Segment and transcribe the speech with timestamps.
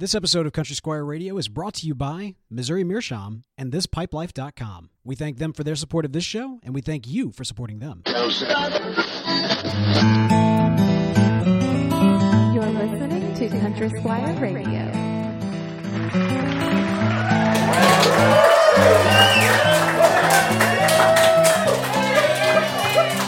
[0.00, 4.90] This episode of Country Squire Radio is brought to you by Missouri Meerschaum and ThisPipeLife.com.
[5.02, 7.80] We thank them for their support of this show, and we thank you for supporting
[7.80, 8.02] them.
[8.06, 8.14] You're
[12.64, 14.92] listening to Country Squire Radio.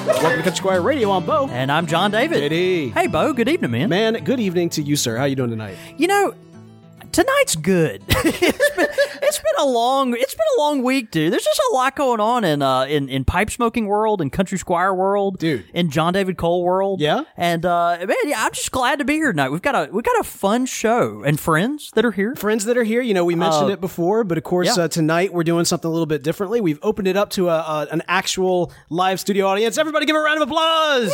[0.06, 1.10] Welcome to Country Squire Radio.
[1.10, 1.48] I'm Bo.
[1.48, 2.44] And I'm John David.
[2.44, 2.90] Eddie.
[2.90, 3.32] Hey, Bo.
[3.32, 3.88] Good evening, man.
[3.88, 5.16] Man, good evening to you, sir.
[5.16, 5.76] How you doing tonight?
[5.96, 6.32] You know,
[7.12, 8.02] tonight's good.
[8.08, 8.86] it's, been,
[9.22, 11.32] it's been a long it's been a long week, dude.
[11.32, 14.58] There's just a lot going on in uh in, in pipe smoking world, in country
[14.58, 15.64] squire world, Dude.
[15.74, 17.00] in John David Cole world.
[17.00, 17.24] Yeah?
[17.36, 19.50] And uh man, yeah, I'm just glad to be here tonight.
[19.50, 22.34] We've got a we've got a fun show and friends that are here.
[22.36, 24.84] Friends that are here, you know, we mentioned Uh, it before, but of course, yeah.
[24.84, 26.60] uh, tonight we're doing something a little bit differently.
[26.60, 29.78] We've opened it up to a, a, an actual live studio audience.
[29.78, 31.12] Everybody give a round of applause.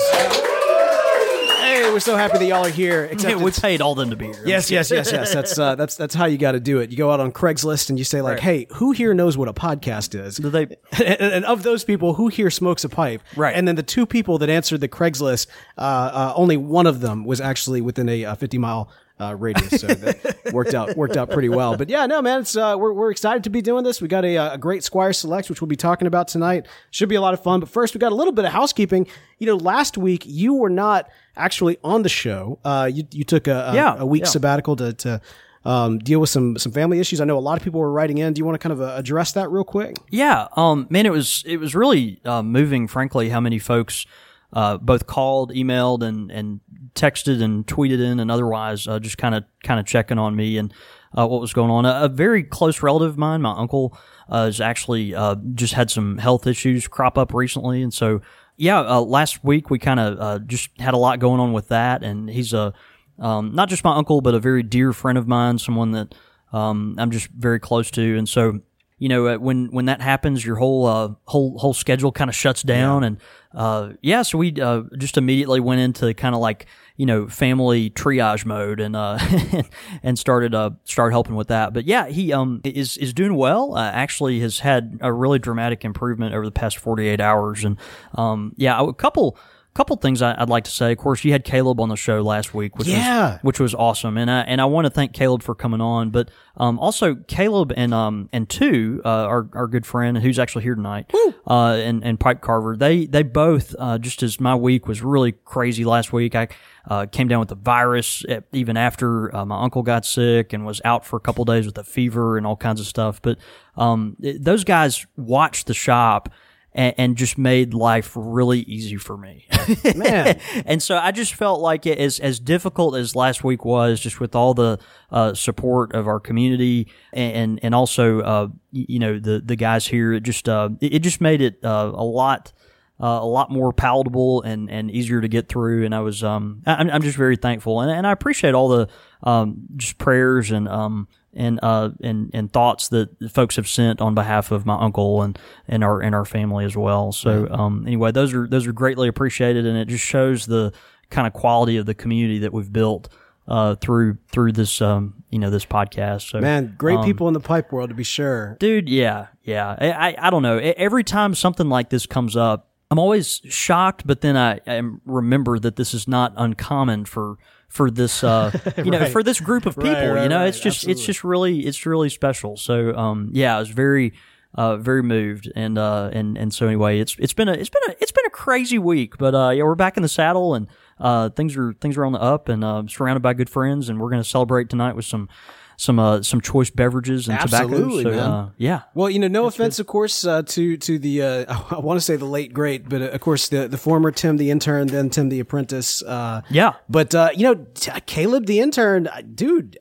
[1.67, 3.05] Hey, we're so happy that y'all are here.
[3.13, 4.43] Except we it's- paid all them to be here.
[4.45, 5.33] Yes, yes, yes, yes.
[5.33, 6.91] That's uh, that's that's how you got to do it.
[6.91, 9.53] You go out on Craigslist and you say like, "Hey, who here knows what a
[9.53, 13.23] podcast is?" Do they and, and of those people, who here smokes a pipe?
[13.37, 13.55] Right.
[13.55, 15.47] And then the two people that answered the Craigslist,
[15.79, 19.81] uh, uh, only one of them was actually within a uh, 50 mile uh, radius,
[19.81, 21.77] so that worked out worked out pretty well.
[21.77, 24.03] But yeah, no, man, it's uh, we're we're excited to be doing this.
[24.03, 26.67] We got a, uh, a great Squire Select, which we'll be talking about tonight.
[26.91, 27.61] Should be a lot of fun.
[27.61, 29.07] But first, we got a little bit of housekeeping.
[29.39, 32.59] You know, last week you were not actually on the show.
[32.65, 34.29] Uh, you you took a, a, Yeah, a week yeah.
[34.29, 34.93] sabbatical to.
[34.95, 35.21] to
[35.65, 37.21] um, deal with some some family issues.
[37.21, 38.33] I know a lot of people were writing in.
[38.35, 39.97] Do you want to kind of uh, address that real quick?
[40.11, 44.07] Yeah, um, man, it was it was really uh, moving, frankly, how many folks
[44.53, 46.61] uh, both called, emailed, and and
[46.95, 50.57] texted and tweeted in, and otherwise uh, just kind of kind of checking on me
[50.57, 50.73] and
[51.19, 51.85] uh, what was going on.
[51.85, 53.99] A, a very close relative of mine, my uncle,
[54.29, 58.21] uh, has actually uh, just had some health issues crop up recently, and so
[58.57, 61.69] yeah, uh, last week we kind of uh, just had a lot going on with
[61.69, 62.73] that, and he's a
[63.19, 66.15] um, not just my uncle, but a very dear friend of mine, someone that
[66.53, 68.61] um, I'm just very close to, and so
[68.99, 72.35] you know uh, when when that happens, your whole uh, whole whole schedule kind of
[72.35, 73.19] shuts down, and
[73.53, 77.91] uh, yeah, so we uh, just immediately went into kind of like you know family
[77.91, 79.19] triage mode, and uh,
[80.03, 81.75] and started uh started helping with that.
[81.75, 83.77] But yeah, he um is is doing well.
[83.77, 87.79] Uh, actually, has had a really dramatic improvement over the past 48 hours, and
[88.15, 89.39] um yeah, a couple.
[89.77, 90.93] Couple things I, I'd like to say.
[90.93, 93.33] Of course, you had Caleb on the show last week, which Yeah.
[93.33, 96.09] was which was awesome, and I and I want to thank Caleb for coming on,
[96.09, 100.63] but um, also Caleb and um and two uh, our our good friend who's actually
[100.63, 101.13] here tonight,
[101.47, 105.33] uh, and and Pipe Carver, they they both uh, just as my week was really
[105.45, 106.49] crazy last week, I
[106.89, 110.65] uh, came down with the virus eh, even after uh, my uncle got sick and
[110.65, 113.37] was out for a couple days with a fever and all kinds of stuff, but
[113.77, 116.31] um it- those guys watched the shop.
[116.77, 119.47] And, and just made life really easy for me.
[119.97, 120.39] Man.
[120.67, 124.21] and so I just felt like it as as difficult as last week was, just
[124.21, 124.79] with all the
[125.11, 130.13] uh, support of our community and and also uh, you know the the guys here.
[130.13, 132.53] It just uh, it, just made it uh, a lot.
[132.99, 136.63] Uh, a lot more palatable and, and easier to get through, and I was um
[136.67, 138.89] I- I'm, I'm just very thankful, and, and I appreciate all the
[139.23, 144.15] um just prayers and um and uh and and thoughts that folks have sent on
[144.15, 145.39] behalf of my uncle and
[145.69, 147.13] and our and our family as well.
[147.13, 150.73] So um anyway, those are those are greatly appreciated, and it just shows the
[151.11, 153.09] kind of quality of the community that we've built
[153.47, 156.31] uh through through this um you know this podcast.
[156.31, 158.57] So Man, great um, people in the pipe world to be sure.
[158.59, 162.71] dude yeah yeah I, I i don't know every time something like this comes up
[162.91, 167.37] i'm always shocked but then i, I remember that this is not uncommon for
[167.69, 169.13] for this uh you know Right.
[169.13, 170.93] for this group of people Right, right, you know it's just Absolutely.
[170.93, 174.13] it's just really it's really special so um yeah i was very
[174.55, 177.83] uh, very moved and uh and and so anyway it's it's been a it's been
[177.89, 180.67] a it's been a crazy week but uh yeah we're back in the saddle and
[180.99, 184.01] uh things are things are on the up and uh surrounded by good friends and
[184.01, 185.29] we're gonna celebrate tonight with some
[185.77, 188.31] some uh some choice beverages and Absolutely, tobacco so man.
[188.31, 191.79] uh yeah Well, you know, no offense, of course, uh, to to the uh, I
[191.81, 194.51] want to say the late great, but uh, of course the the former Tim the
[194.51, 196.03] intern, then Tim the apprentice.
[196.03, 196.75] Uh, Yeah.
[196.89, 199.79] But uh, you know, t- Caleb the intern, dude,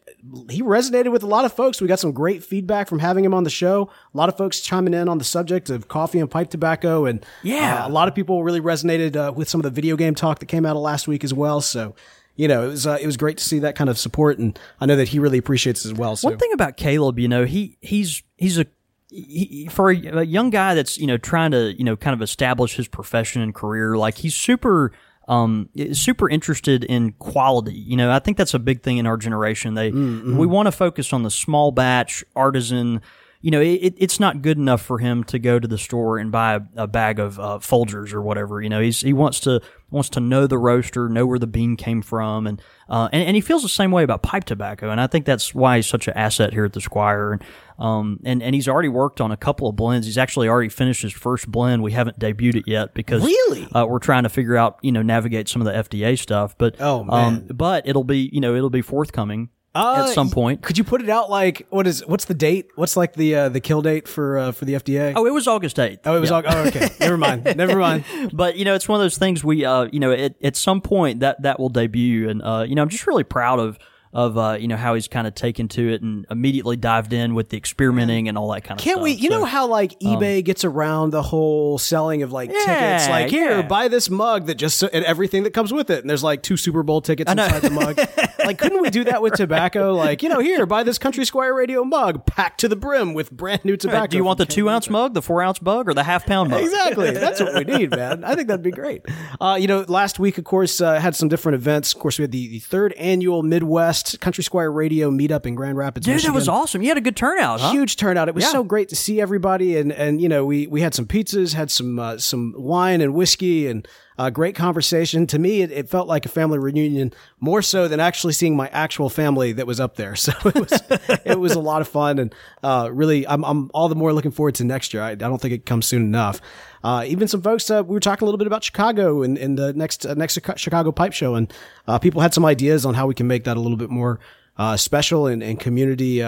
[0.50, 1.80] he resonated with a lot of folks.
[1.82, 3.90] We got some great feedback from having him on the show.
[4.14, 7.26] A lot of folks chiming in on the subject of coffee and pipe tobacco, and
[7.44, 7.88] Yeah.
[7.88, 10.48] a lot of people really resonated uh, with some of the video game talk that
[10.48, 11.62] came out of last week as well.
[11.62, 11.96] So.
[12.36, 14.58] You know, it was uh, it was great to see that kind of support, and
[14.82, 16.16] I know that he really appreciates it as well.
[16.16, 18.66] So One thing about Caleb, you know, he he's he's a
[19.10, 22.22] he, for a, a young guy that's you know trying to you know kind of
[22.22, 23.98] establish his profession and career.
[23.98, 24.92] Like he's super
[25.28, 27.74] um, super interested in quality.
[27.74, 29.74] You know, I think that's a big thing in our generation.
[29.74, 33.02] They we want to focus on the small batch artisan.
[33.46, 36.32] You know, it, it's not good enough for him to go to the store and
[36.32, 38.60] buy a, a bag of uh, Folgers or whatever.
[38.60, 39.62] You know, he's he wants to
[39.92, 42.60] wants to know the roaster, know where the bean came from, and
[42.90, 44.90] uh, and, and he feels the same way about pipe tobacco.
[44.90, 47.34] And I think that's why he's such an asset here at the Squire.
[47.34, 47.44] And
[47.78, 50.08] um, and and he's already worked on a couple of blends.
[50.08, 51.84] He's actually already finished his first blend.
[51.84, 53.68] We haven't debuted it yet because Really?
[53.74, 56.58] uh, we're trying to figure out you know navigate some of the FDA stuff.
[56.58, 57.14] But Oh, man.
[57.14, 60.62] um, but it'll be you know it'll be forthcoming Uh, at some point.
[60.62, 62.70] Could you put it out like what is what's the date?
[62.76, 65.14] What's like the uh, the kill date for uh, for the FDA?
[65.16, 66.00] Oh, it was August eighth.
[66.06, 66.88] Oh, it was all, oh okay.
[67.00, 67.44] Never mind.
[67.56, 68.06] Never mind.
[68.34, 70.82] but you know, it's one of those things we, uh, you know, at, at some
[70.82, 73.78] point that that will debut, and uh, you know, I'm just really proud of
[74.16, 77.36] of uh, you know how he's kind of taken to it and immediately dived in
[77.36, 78.86] with the experimenting and all that kind of stuff.
[78.86, 79.04] Can't stuff.
[79.04, 79.12] we?
[79.12, 83.10] You So- know how like eBay gets around the whole selling of like tickets.
[83.10, 83.62] Like here, yeah.
[83.64, 86.00] buy this mug that just and everything that comes with it.
[86.00, 87.98] And there's like two Super Bowl tickets inside the mug.
[88.46, 89.94] like, couldn't we do that with tobacco?
[89.94, 93.32] Like, you know, here, buy this Country Squire Radio mug packed to the brim with
[93.32, 94.08] brand new tobacco.
[94.08, 96.50] Do you want the two ounce mug, the four ounce mug, or the half pound
[96.52, 96.62] mug?
[96.62, 97.12] Exactly.
[97.26, 98.24] That's what we need, man.
[98.24, 99.04] I think that'd be great.
[99.42, 101.94] Uh, you know, last week, of course, uh, had some different events.
[101.94, 105.78] Of course, we had the, the third annual Midwest Country Squire Radio meetup in Grand
[105.78, 106.34] Rapids, Dude, Michigan.
[106.34, 106.82] that was awesome.
[106.82, 107.72] You had a good turnout, huh?
[107.72, 108.28] Huge turnout.
[108.30, 108.52] It was Yeah.
[108.52, 111.72] so great to see everybody, and and you know we we had some pizzas, had
[111.72, 115.28] some uh, some wine and whiskey, and uh, great conversation.
[115.28, 118.68] To me, it, it felt like a family reunion more so than actually seeing my
[118.70, 120.16] actual family that was up there.
[120.26, 120.82] So it was
[121.24, 122.34] it was a lot of fun, and
[122.64, 125.04] uh, really, I'm I'm all the more looking forward to next year.
[125.04, 126.42] I, I don't think it comes soon enough.
[126.84, 129.56] Uh, even some folks, uh, we were talking a little bit about Chicago and in,
[129.56, 131.54] the next uh, next Chicago Pipe Show, and
[131.88, 134.20] uh, people had some ideas on how we can make that a little bit more
[134.58, 136.24] uh, special and, and community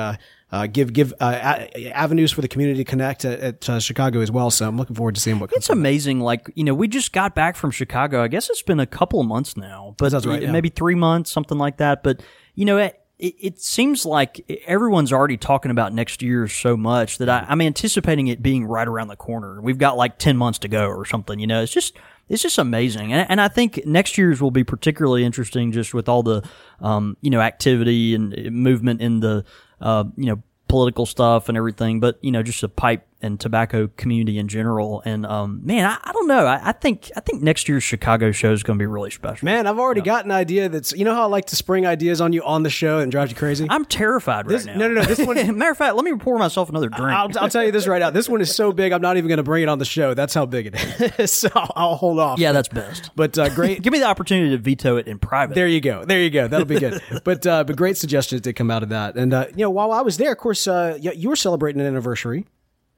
[0.51, 4.21] uh, give give uh, a- avenues for the community to connect at, at uh, Chicago
[4.21, 4.49] as well.
[4.49, 5.57] So I'm looking forward to seeing what comes.
[5.57, 6.21] It's amazing.
[6.21, 8.23] Like you know, we just got back from Chicago.
[8.23, 10.51] I guess it's been a couple of months now, but Sounds right, yeah.
[10.51, 12.01] maybe three months, something like that.
[12.01, 12.21] But
[12.55, 17.17] you know, it, it, it seems like everyone's already talking about next year so much
[17.17, 19.61] that I, I'm anticipating it being right around the corner.
[19.61, 21.39] We've got like ten months to go or something.
[21.39, 21.97] You know, it's just
[22.29, 26.07] it's just amazing, and, and I think next year's will be particularly interesting, just with
[26.07, 26.47] all the
[26.79, 29.43] um, you know activity and movement in the
[29.81, 33.87] uh, you know political stuff and everything, but you know, just a pipe and tobacco
[33.97, 35.01] community in general.
[35.05, 36.45] And um, man, I, I don't know.
[36.45, 39.45] I, I think I think next year's Chicago show is going to be really special.
[39.45, 42.21] Man, I've already got an idea that's you know how I like to spring ideas
[42.21, 43.65] on you on the show and drive you crazy.
[43.69, 44.75] I'm terrified right now.
[44.77, 47.11] no, no, no, this one- Matter of fact, let me pour myself another drink.
[47.11, 48.09] I'll, I'll tell you this right now.
[48.09, 50.13] This one is so big, I'm not even going to bring it on the show.
[50.13, 51.31] That's how big it is.
[51.31, 52.39] so I'll, I'll hold off.
[52.39, 53.11] yeah, that's best.
[53.15, 53.81] But uh, great.
[53.87, 55.55] Give me the opportunity to veto it in private.
[55.55, 56.05] There you go.
[56.05, 56.47] There you go.
[56.47, 57.01] That'll be good.
[57.23, 59.15] but uh, but great suggestions did come out of that.
[59.15, 61.87] And uh, you know, while I was there, of course, uh, you were celebrating an
[61.87, 62.45] anniversary,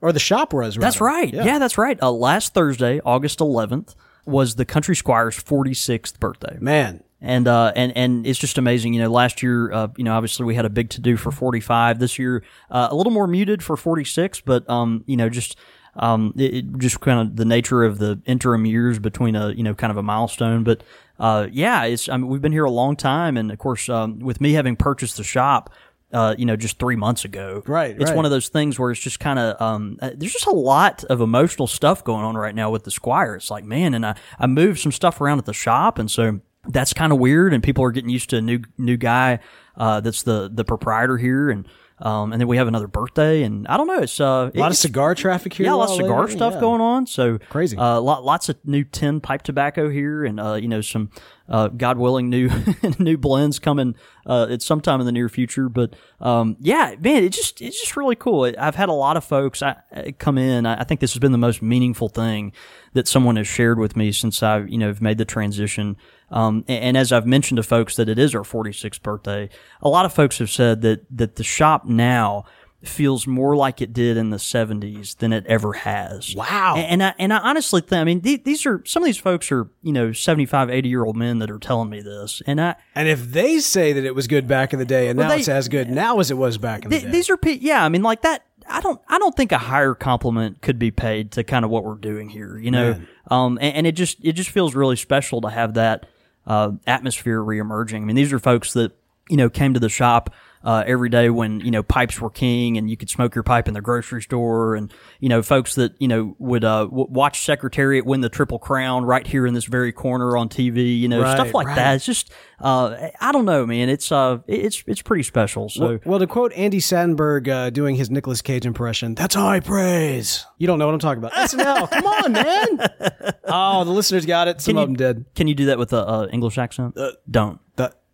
[0.02, 0.78] or the shop was.
[0.78, 0.86] Rather.
[0.86, 1.34] That's right.
[1.34, 2.02] Yeah, that's right.
[2.02, 6.58] Uh, last Thursday, August 11th, was the Country Squire's 46th birthday.
[6.60, 7.04] man.
[7.22, 8.94] and uh, and and it's just amazing.
[8.94, 11.32] You know, last year, uh, you know, obviously we had a big to do for
[11.32, 12.00] 45.
[12.00, 15.58] This year, uh, a little more muted for 46, but um, you know, just
[15.96, 19.64] um, it, it just kind of the nature of the interim years between a you
[19.64, 20.64] know kind of a milestone.
[20.64, 20.84] But
[21.20, 24.20] uh, yeah, it's I mean we've been here a long time, and of course, um,
[24.20, 25.70] with me having purchased the shop.
[26.12, 27.62] Uh, you know, just three months ago.
[27.68, 28.16] Right, It's right.
[28.16, 31.04] one of those things where it's just kind of um, uh, there's just a lot
[31.04, 33.36] of emotional stuff going on right now with the Squire.
[33.36, 36.40] It's like, man, and I I moved some stuff around at the shop, and so
[36.68, 39.38] that's kind of weird, and people are getting used to a new new guy
[39.78, 41.68] uh, that's the the proprietor here, and
[42.02, 44.72] um, and then we have another birthday, and I don't know, it's uh, A lot
[44.72, 45.66] of cigar traffic here.
[45.66, 46.32] yeah, a lot of cigar later.
[46.32, 46.60] stuff Yeah.
[46.62, 47.06] going on.
[47.08, 47.78] So Crazy.
[47.78, 51.12] Uh, lot, lots of new tin pipe tobacco here, and uh, you know some,
[51.50, 52.50] uh, God willing, new
[53.00, 55.68] new blends coming uh, at some time in the near future.
[55.68, 58.52] But um, yeah, man, it just it's just really cool.
[58.58, 60.66] I've had a lot of folks I, I come in.
[60.66, 62.54] I, think this has been the most meaningful thing
[62.94, 65.98] that someone has shared with me since I you know made the transition.
[66.32, 69.50] Um, and, and as I've mentioned to folks that it is our 46th birthday,
[69.82, 72.46] a lot of folks have said that that the shop now
[72.84, 76.34] feels more like it did in the 70s than it ever has.
[76.36, 76.76] Wow.
[76.78, 79.18] And, and I and I honestly think I mean the- these are some of these
[79.18, 82.42] folks are, you know, 75, 80 year old men that are telling me this.
[82.48, 85.20] And I And if they say that it was good back in the day, and
[85.20, 87.30] now they- it's as good now as it was back in the th- day, these
[87.30, 90.62] are pe- yeah, I mean like that I don't I don't think a higher compliment
[90.62, 93.02] could be paid to kind of what we're doing here, you know.
[93.30, 96.06] Um and, and it just it just feels really special to have that
[96.48, 97.98] uh atmosphere reemerging.
[98.04, 98.94] I mean these are folks that,
[99.30, 102.78] you know, came to the shop uh, every day when you know pipes were king
[102.78, 105.94] and you could smoke your pipe in the grocery store and you know folks that
[106.02, 109.64] you know would uh, w- watch Secretariat win the Triple Crown right here in this
[109.64, 111.76] very corner on TV you know Right, stuff like right.
[111.78, 116.02] that it's just uh, I don't know man it's uh it's it's pretty special so
[116.04, 120.46] Well, to quote Andy Samberg uh, doing his Nicolas Cage impression, that's high praise.
[120.58, 121.32] You don't know what I'm talking about.
[121.36, 123.34] SNL, come on, man.
[123.52, 124.62] Oh, the listeners got it.
[124.62, 125.26] Some of them did.
[125.34, 126.96] Can you do that with a uh, English accent?
[127.32, 127.60] Don't.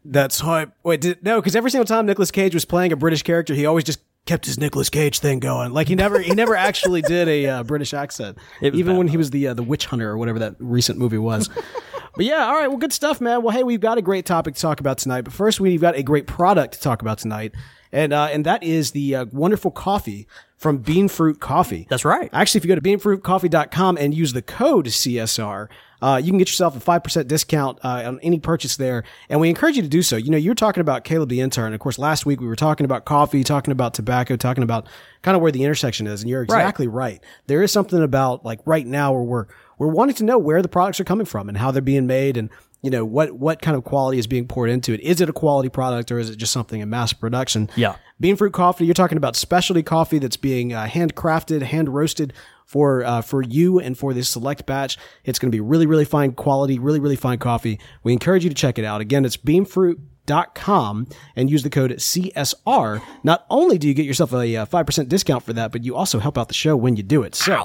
[0.05, 0.71] That that's hype.
[0.83, 3.65] Wait, did, no, because every single time Nicolas Cage was playing a British character, he
[3.65, 5.71] always just kept his Nicolas Cage thing going.
[5.71, 9.17] Like he never he never actually did a uh, British accent, even bad, when he
[9.17, 11.50] was the uh, the witch hunter or whatever that recent movie was.
[12.15, 13.41] but yeah, all right, well, good stuff, man.
[13.41, 15.21] Well, hey, we've got a great topic to talk about tonight.
[15.21, 17.53] But first, we've got a great product to talk about tonight,
[17.91, 21.85] and uh, and that is the uh, wonderful coffee from Bean Fruit Coffee.
[21.89, 22.29] That's right.
[22.33, 25.67] Actually, if you go to beanfruitcoffee.com and use the code CSR,
[26.02, 29.04] uh, you can get yourself a 5% discount uh, on any purchase there.
[29.30, 30.16] And we encourage you to do so.
[30.18, 31.74] You know, you're talking about Caleb the intern.
[31.74, 34.88] Of course, last week we were talking about coffee, talking about tobacco, talking about
[35.22, 36.22] kind of where the intersection is.
[36.22, 37.24] And you're exactly right.
[37.48, 39.46] There is something about like right now where we're,
[39.78, 42.38] we're wanting to know where the products are coming from and how they're being made
[42.38, 42.50] and
[42.82, 45.34] you know what what kind of quality is being poured into it is it a
[45.34, 47.96] quality product or is it just something in mass production Yeah.
[48.20, 48.86] Bean fruit coffee.
[48.86, 52.32] You're talking about specialty coffee that's being uh, handcrafted, hand roasted
[52.65, 54.98] for uh, for you and for this select batch.
[55.24, 57.79] It's going to be really, really fine quality, really, really fine coffee.
[58.03, 59.01] We encourage you to check it out.
[59.01, 63.01] Again, it's beanfruit.com and use the code CSR.
[63.24, 66.19] Not only do you get yourself a uh, 5% discount for that, but you also
[66.19, 67.36] help out the show when you do it.
[67.36, 67.63] So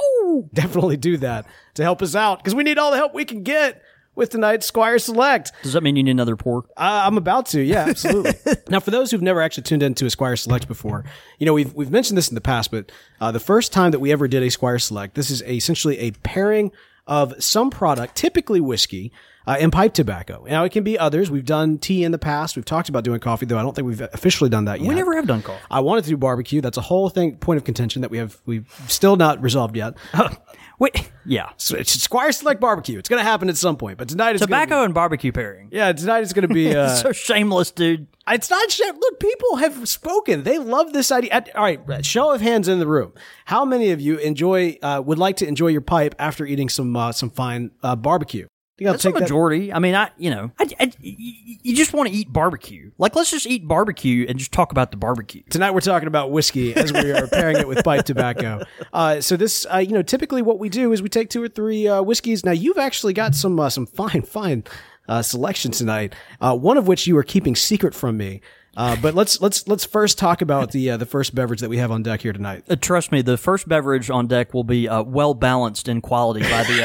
[0.54, 3.42] definitely do that to help us out because we need all the help we can
[3.42, 3.83] get
[4.14, 5.52] with tonight's Squire Select.
[5.62, 6.64] Does that mean you need another pour?
[6.76, 8.35] Uh, I'm about to, yeah, absolutely.
[8.69, 11.05] now, for those who've never actually tuned into a Squire Select before,
[11.38, 12.90] you know we've we've mentioned this in the past, but
[13.21, 16.11] uh, the first time that we ever did a Squire Select, this is essentially a
[16.11, 16.73] pairing
[17.11, 19.12] of some product, typically whiskey.
[19.47, 20.45] Uh, and pipe tobacco.
[20.47, 21.31] Now it can be others.
[21.31, 22.57] We've done tea in the past.
[22.57, 24.88] We've talked about doing coffee, though I don't think we've officially done that yet.
[24.88, 25.64] We never have done coffee.
[25.71, 26.61] I wanted to do barbecue.
[26.61, 29.95] That's a whole thing, point of contention that we have we've still not resolved yet.
[30.79, 31.50] Wait, yeah.
[31.57, 32.99] So it's Squire Select barbecue.
[32.99, 35.69] It's going to happen at some point, but tonight is gonna Tobacco and barbecue pairing.
[35.73, 36.71] Yeah, tonight is going to be.
[36.81, 38.07] Uh, so shameless, dude.
[38.29, 38.79] It's not.
[38.79, 40.45] Look, people have spoken.
[40.45, 41.45] They love this idea.
[41.55, 43.12] All right, show of hands in the room.
[43.50, 46.95] How many of you enjoy uh, would like to enjoy your pipe after eating some
[46.95, 48.47] uh, some fine uh, barbecue?
[48.80, 49.23] I'll That's take that.
[49.23, 49.73] majority.
[49.73, 52.92] I mean, I you know, I, I- you just want to eat barbecue.
[52.97, 55.42] Like, let's just eat barbecue and just talk about the barbecue.
[55.50, 58.62] Tonight we're talking about whiskey as we are pairing it with pipe tobacco.
[58.92, 61.49] Uh, so this, uh, you know, typically what we do is we take two or
[61.49, 62.45] three uh, whiskeys.
[62.45, 64.64] Now you've actually got some uh, some fine fine
[65.09, 66.14] uh, selection tonight.
[66.40, 68.40] Uh, one of which you are keeping secret from me.
[68.77, 71.79] Uh, but let's let's let's first talk about the uh, the first beverage that we
[71.79, 72.65] have on deck here tonight.
[72.69, 76.43] Uh, trust me, the first beverage on deck will be uh, well balanced in quality
[76.43, 76.83] by the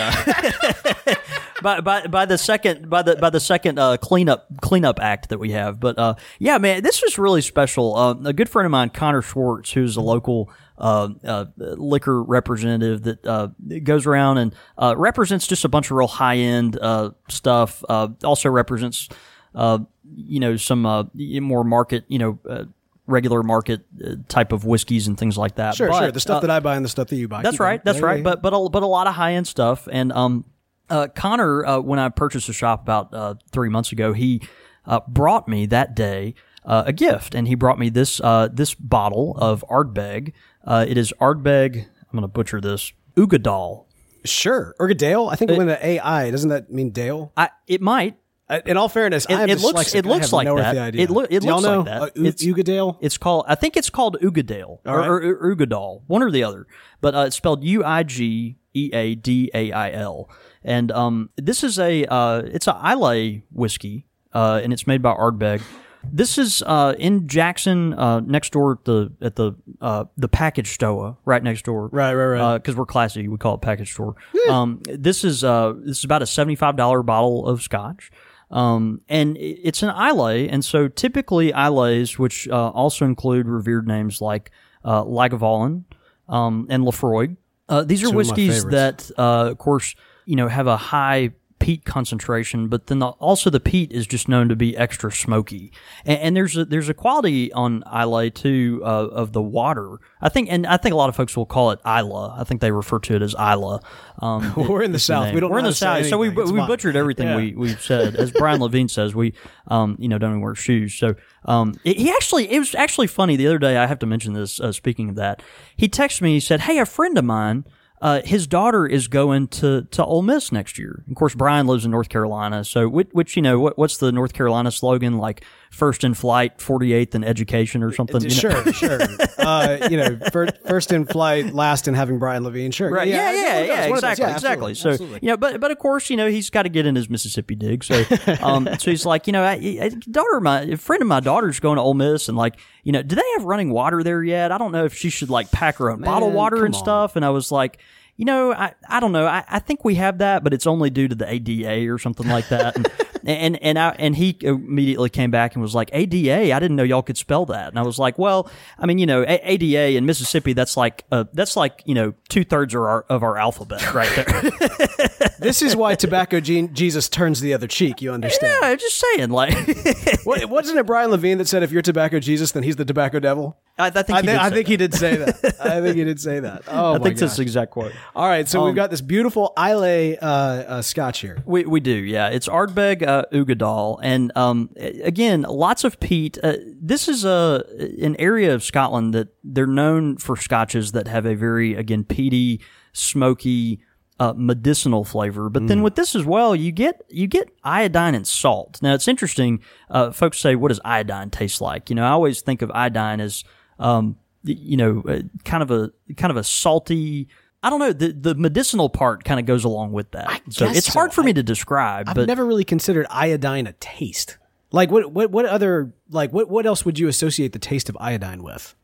[1.05, 1.15] uh,
[1.61, 5.37] by, by by the second by the by the second uh, cleanup cleanup act that
[5.37, 5.79] we have.
[5.79, 7.95] But uh, yeah, man, this was really special.
[7.95, 10.49] Uh, a good friend of mine, Connor Schwartz, who's a local.
[10.77, 13.47] Uh, uh, liquor representative that uh,
[13.83, 17.81] goes around and uh, represents just a bunch of real high end uh, stuff.
[17.87, 19.07] Uh, also represents,
[19.55, 19.79] uh,
[20.13, 22.65] you know, some uh, more market, you know, uh,
[23.07, 25.75] regular market uh, type of whiskeys and things like that.
[25.75, 26.11] Sure, But, sure.
[26.11, 27.41] The stuff uh, that I buy and the stuff that you buy.
[27.41, 27.83] that's Keep right.
[27.83, 28.17] That's Yeah, right.
[28.17, 29.87] yeah, But but a, but a lot of high end stuff.
[29.91, 30.45] And um,
[30.89, 34.41] uh, Connor, uh, when I purchased the shop about uh, three months ago, he
[34.85, 36.35] uh, brought me that day
[36.65, 40.33] uh, a gift, and he brought me this uh, this bottle of Ardbeg.
[40.63, 41.77] Uh, it is Ardbeg.
[41.85, 42.91] I'm going to butcher this.
[43.15, 43.85] Ugadal.
[43.87, 44.21] yeah.
[44.25, 44.75] sure.
[44.79, 45.31] Urgadale.
[45.31, 47.31] I think when the AI doesn't that mean Dale?
[47.37, 48.17] I it might.
[48.47, 50.95] Uh, In all fairness, It- it looks- it looks like no that.
[50.95, 52.01] It loo- it looks like that.
[52.01, 52.97] Uh, U- It's- Ugadale.
[53.01, 53.45] It's called.
[53.47, 55.07] I think it's called Ugadale or, right.
[55.07, 56.67] or, or Ugadal, one or the other.
[57.01, 60.29] But uh, it's spelled U I G E A D A I L.
[60.63, 65.13] And um, this is a uh, it's a Islay whiskey, uh, and it's made by
[65.15, 65.61] Ardbeg.
[66.07, 70.71] This is uh, in Jackson, uh, next door at the at the uh, the package
[70.75, 71.87] store, right next door.
[71.91, 72.57] Right, right, right.
[72.59, 74.15] Because we're classy, we call it package store.
[74.49, 78.11] Um, this is uh, this is about a seventy five dollar bottle of scotch.
[78.51, 84.21] Um, and it's an Islay, and so typically Islays, which uh, also include revered names
[84.21, 84.51] like
[84.83, 85.83] uh, Lagavulin
[86.29, 87.37] um, and Laphroaig,
[87.67, 91.31] uh, these are Two whiskeys that, uh, of course, you know, have a high
[91.65, 95.71] peat concentration, but then the, also the peat is just known to be extra smoky.
[96.05, 99.97] And, and there's a, there's a quality on Islay too uh, of the water.
[100.21, 102.35] I think, and I think a lot of folks will call it Isla.
[102.39, 103.81] I think they refer to it as Isla.
[104.19, 105.33] Um, We're in the South.
[105.33, 106.29] We don't We're in the how to say South, so we.
[106.29, 107.57] It's we butchered everything Yeah.
[107.59, 108.15] we said.
[108.15, 109.33] As Brian Levine says, we
[109.67, 110.93] um you know don't even wear shoes.
[110.93, 113.75] So um it- he actually it was actually funny the other day.
[113.77, 114.59] I have to mention this.
[114.59, 115.41] Uh, speaking of that,
[115.75, 116.33] he texted me.
[116.33, 117.65] He said, "Hey, a friend of mine."
[118.05, 121.03] Uh, his daughter is going to, to Ole Miss next year.
[121.09, 122.63] Of course, Brian lives in North Carolina.
[122.63, 125.17] So, which, which you know, what, what's the North Carolina slogan?
[125.17, 125.43] Like
[125.75, 128.21] first in flight, 48th in education or something?
[128.21, 128.33] you know?
[128.33, 128.99] Sure, sure.
[129.37, 132.71] Uh, you know, first, in flight, last in having Brian Levine.
[132.71, 132.89] Sure.
[132.89, 133.07] Right.
[133.07, 134.73] Yeah, yeah, yeah, one exactly, Yeah, exactly.
[134.73, 135.19] So absolutely.
[135.21, 137.55] you know, but but of course, you know, he's got to get in his Mississippi
[137.55, 137.83] dig.
[137.83, 138.03] So,
[138.41, 141.59] um, so he's like, you know, I, I, daughter, my a friend of my daughter's
[141.59, 144.51] going to Ole Miss, and like, you know, do they have running water there yet?
[144.51, 146.79] I don't know if she should like pack her own bottled Man, water and on.
[146.79, 147.15] stuff.
[147.15, 147.79] And I was like.
[148.17, 149.25] You know, I, I don't know.
[149.25, 152.25] I, I think we have that, but it's only due to the ADA or something
[152.25, 152.77] like that.
[152.77, 152.89] And,
[153.27, 156.53] and and I, and he immediately came back and was like ADA.
[156.53, 157.69] I didn't know y'all could spell that.
[157.69, 161.03] And I was like, well, I mean, you know, A- ADA in Mississippi, that's like
[161.11, 164.51] uh, that's like you know two thirds of our of our alphabet right there.
[165.37, 168.01] This is why tobacco Jesus turns the other cheek.
[168.01, 168.57] You understand?
[168.61, 169.53] yeah, I'm just saying, like,
[170.23, 173.19] What, wasn't it Brian Levine that said if you're tobacco Jesus, then he's the tobacco
[173.19, 173.55] devil?
[173.77, 174.71] I, I think I, did I say think that.
[174.71, 175.55] he did say that.
[175.59, 176.63] I think he did say that.
[176.67, 177.35] Oh I think that's gosh.
[177.35, 177.91] the exact quote.
[178.15, 181.43] All right, so we've Um, got this beautiful Islay uh, uh, Scotch here.
[181.45, 182.29] We, we do, yeah.
[182.29, 186.37] It's Ardbeg uh, Uigeadail, and um, again, lots of peat.
[186.43, 187.63] Uh, this is a
[188.01, 192.61] an area of Scotland that they're known for scotches that have a very again peaty,
[192.93, 193.81] smoky,
[194.19, 195.49] uh, medicinal flavor.
[195.49, 198.81] But then with this as well, you get you get iodine and salt.
[198.81, 199.61] Now it's interesting.
[199.89, 203.21] Uh, folks say, "What does iodine taste like?" You know, I always think of iodine
[203.21, 203.43] as
[203.79, 207.27] um, you know, uh, kind of a kind of a salty.
[207.65, 207.91] I don't know.
[207.93, 210.41] The the medicinal part kind of goes along with that.
[210.49, 210.93] so guess it's so.
[210.93, 212.07] hard for me to describe.
[212.09, 214.37] I've but never really considered iodine a taste.
[214.71, 215.11] Like what?
[215.11, 215.31] What?
[215.31, 215.93] What other?
[216.09, 216.47] Like what?
[216.49, 218.75] What else would you associate the taste of iodine with?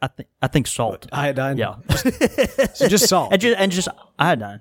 [0.00, 1.08] I think I think salt.
[1.12, 1.56] Iodine.
[1.58, 1.74] Yeah,
[2.74, 3.32] So just salt.
[3.32, 4.60] and just and just iodine,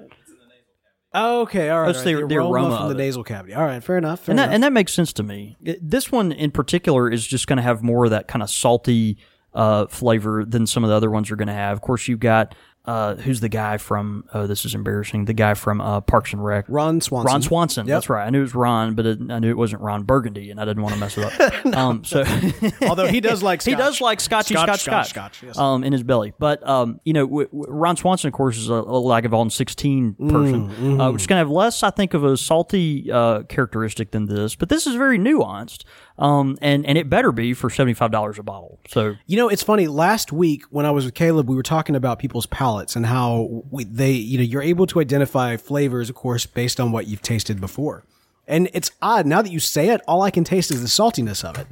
[1.14, 1.70] Oh, okay.
[1.70, 1.88] All right.
[1.88, 2.16] That's right.
[2.16, 3.54] the- The, the aroma, aroma from the nasal cavity.
[3.54, 3.84] All right.
[3.84, 4.22] Fair enough.
[4.22, 4.54] Fair and that enough.
[4.56, 5.58] and that makes sense to me.
[5.82, 9.18] This one in particular is just going to have more of that kind of salty
[9.54, 11.76] uh, flavor than some of the other ones are going to have.
[11.76, 14.26] Of course, you've got uh, who's the guy from?
[14.34, 15.26] Oh, this is embarrassing.
[15.26, 16.66] The guy from uh, Parks and Rec.
[16.68, 17.32] Ron Swanson.
[17.32, 17.88] Ron Swanson.
[17.88, 17.96] Yep.
[17.96, 18.26] That's right.
[18.26, 20.66] I knew it was Ron, but it, I knew it wasn't Ron Burgundy, and I
[20.66, 21.66] didn't want to mess it up.
[21.76, 22.24] um, so
[22.88, 23.72] Although he does like scotch.
[23.72, 25.58] he does like Scotchy Scotch, Scotch Scotch, Scotch, Scotch, yes.
[25.58, 26.34] um, in his belly.
[26.40, 29.92] But um, you know, w- w- Ron Swanson, of course, is a, a Lagavulin 16
[29.92, 31.02] Mm, person, mm-hmm.
[31.02, 34.26] uh, which is going to have less, I think, of a salty uh, characteristic than
[34.26, 34.56] this.
[34.56, 35.84] But this is very nuanced,
[36.22, 38.80] um, and and it better be for seventy five dollars a bottle.
[38.88, 39.88] So You know, it's funny.
[39.88, 43.64] Last week when I was with Caleb, we were talking about people's palates and how
[43.72, 47.24] we, they, you know, you're able to identify flavors, of course, based on what you've
[47.24, 48.06] tasted before.
[48.48, 50.02] And it's odd now that you say it.
[50.08, 51.68] All I can taste is the saltiness of it.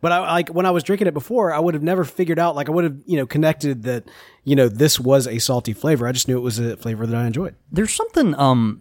[0.00, 2.56] But I like when I was drinking it before, I would have never figured out.
[2.56, 4.02] Like I would have, you know, connected that,
[4.42, 6.08] you know, this was a salty flavor.
[6.08, 7.54] I just knew it was a flavor that I enjoyed.
[7.70, 8.80] there's something um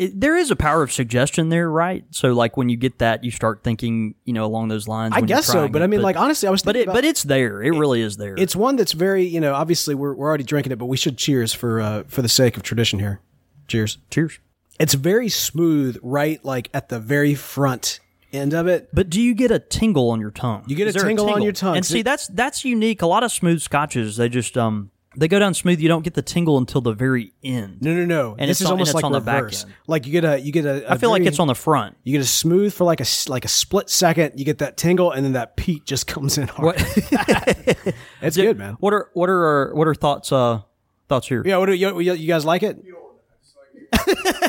[0.00, 3.22] it, there is a power of suggestion there right so like when you get that
[3.22, 5.84] you start thinking you know along those lines I guess so, but it.
[5.84, 8.16] I mean, like honestly, I was but it about, but it's there it really is
[8.16, 10.96] there it's one that's very, you know, obviously we're we're already drinking it, but we
[10.96, 13.20] should cheers for uh, for the sake of tradition here.
[13.68, 13.98] Cheers.
[14.10, 14.38] cheers
[14.78, 16.44] It's very smooth, right?
[16.44, 18.00] Like at the very front
[18.32, 18.88] end of it.
[18.92, 20.64] But do you get a tingle on your tongue?
[20.66, 21.76] You get Is a tingle on your tongue.
[21.76, 23.02] And see, that's that's unique.
[23.02, 25.80] A lot of smooth scotches, they just um they go down smooth.
[25.80, 27.82] You don't get the tingle until the very end.
[27.82, 28.36] No, no, no.
[28.38, 29.64] And this it's is on- almost like on the back end.
[29.86, 30.90] Like you get a, you get a.
[30.90, 31.96] I feel like it's on the front.
[32.04, 34.38] You get a smooth for like a s- like a split second.
[34.38, 36.76] You get that tingle, and then that peat just comes in hard.
[38.22, 38.76] it's good, man.
[38.80, 40.60] What are what are our, what are thoughts uh
[41.08, 41.42] thoughts here?
[41.44, 42.78] Yeah, what do you, you you guys like it?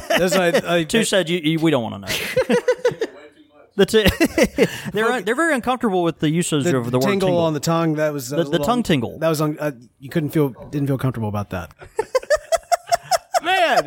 [0.10, 2.56] That's like, like- Two said you, you we don't want to know.
[3.76, 4.06] The t-
[4.94, 7.60] they're they're very uncomfortable with the usage the, of the, word tingle, tingle on the
[7.60, 7.96] tongue.
[7.96, 9.20] That was that The- was the little- tongue tingle.
[9.20, 9.58] That was on.
[9.60, 11.72] Uh, you couldn't feel didn't feel comfortable about that.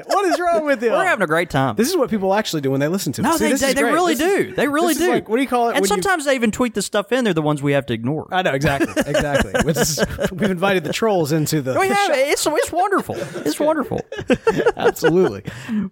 [0.07, 0.91] what is wrong with you?
[0.91, 1.77] We're having a great time.
[1.77, 3.39] This is what people actually do when they listen to no, us.
[3.39, 4.55] See, they, this they, they really This is- do.
[4.55, 5.11] They really do.
[5.13, 7.13] like- what do you call it And when you- sometimes they even tweet the stuff
[7.13, 7.25] in.
[7.25, 8.29] They're the ones we have to ignore.
[8.33, 9.53] I know exactly, exactly.
[9.65, 11.79] Which is, we've invited the trolls into the.
[11.79, 13.17] We have it's it's wonderful.
[13.19, 14.01] It's wonderful.
[14.77, 15.43] Absolutely.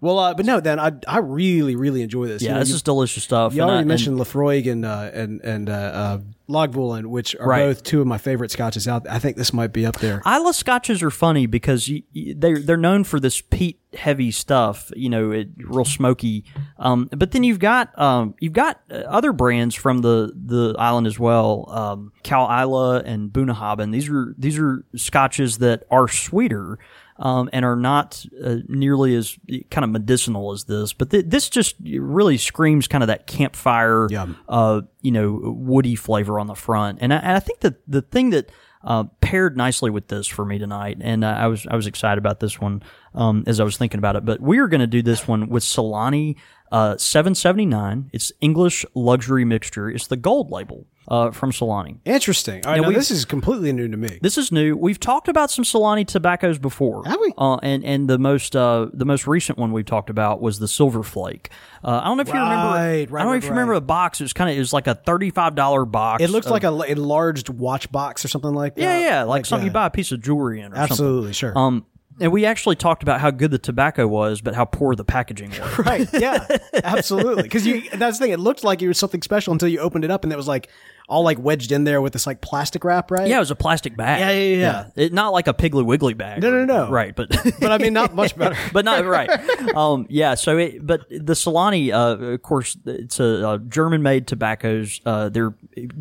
[0.01, 2.43] Well, uh, but no, then I I really really enjoy this.
[2.43, 3.55] You Yeah, know, this you, is delicious stuff.
[3.55, 6.19] you already and- mentioned Laphroaig and uh, and and uh, uh,
[6.53, 7.67] Lagavulin, which are Right.
[7.67, 9.09] both two of my favorite scotches out.
[9.09, 10.23] I think this might be up there.
[10.27, 14.91] Isla scotches are funny because you, you, they're they're known for this peat heavy stuff,
[14.97, 16.45] you know, it, real smoky.
[16.79, 21.07] Um, but then you've got um, you've got uh, other brands from the, the island
[21.07, 23.93] as well, um, Caol Ila and Bunnahabhain.
[23.93, 26.79] These are these are scotches that are sweeter.
[27.25, 29.39] Um, and are not uh, nearly as
[29.71, 34.09] kind of medicinal as this, but th- this just really screams kind of that campfire,
[34.49, 36.99] uh, you know, woody flavor on the front.
[37.01, 38.51] And I, and I think that the thing that
[38.85, 42.19] uh, paired nicely with this for me tonight, and uh, I was I was excited
[42.19, 42.83] about this one
[43.15, 44.25] um, as I was thinking about it.
[44.25, 46.35] But we are going to do this one with Solani
[46.73, 48.11] uh, 779.
[48.13, 49.91] It's English luxury mixture.
[49.91, 51.99] It's the gold label uh, from Solani.
[52.05, 52.65] Interesting.
[52.65, 54.19] All right, Now now this is completely new to me.
[54.23, 54.77] This is new.
[54.77, 57.05] We've talked about some Solani tobaccos before.
[57.05, 57.33] Have we?
[57.37, 60.69] Uh, and and the most uh, the most recent one we've talked about was the
[60.69, 61.51] Silver Flake.
[61.85, 62.55] Uh, I don't know if you remember.
[62.55, 64.21] Right, I don't know right, if you remember the box.
[64.21, 66.23] It was kind of it was like a thirty five dollar box.
[66.23, 68.83] It looks of- like a enlarged watch box or something like that.
[68.83, 70.93] yeah yeah like, something uh, you buy a piece of jewelry in or something.
[70.93, 71.57] Absolutely, sure.
[71.57, 71.85] Um,
[72.23, 75.51] and we actually talked about how good the tobacco was, but how poor the packaging
[75.51, 75.79] was.
[75.87, 76.09] right.
[76.13, 76.47] Yeah.
[76.85, 77.43] absolutely.
[77.43, 78.33] Because you that's the thing.
[78.33, 80.47] It looked like it was something special until you opened it up, and it was
[80.47, 80.69] like
[81.09, 83.27] all like wedged in there with this like plastic wrap, right?
[83.27, 84.21] Yeah, it was a plastic bag.
[84.21, 85.05] Yeah, yeah, yeah.
[85.05, 86.41] It, not like a Piggly Wiggly bag.
[86.41, 86.89] No, no, no.
[86.89, 87.29] Right, but
[87.61, 88.57] but I mean, not much better.
[88.73, 89.29] but not right.
[89.75, 90.35] Um, yeah.
[90.35, 95.01] So, it, but the Solani, uh, of course, it's a, uh German-made tobaccos.
[95.05, 95.55] Uh, they're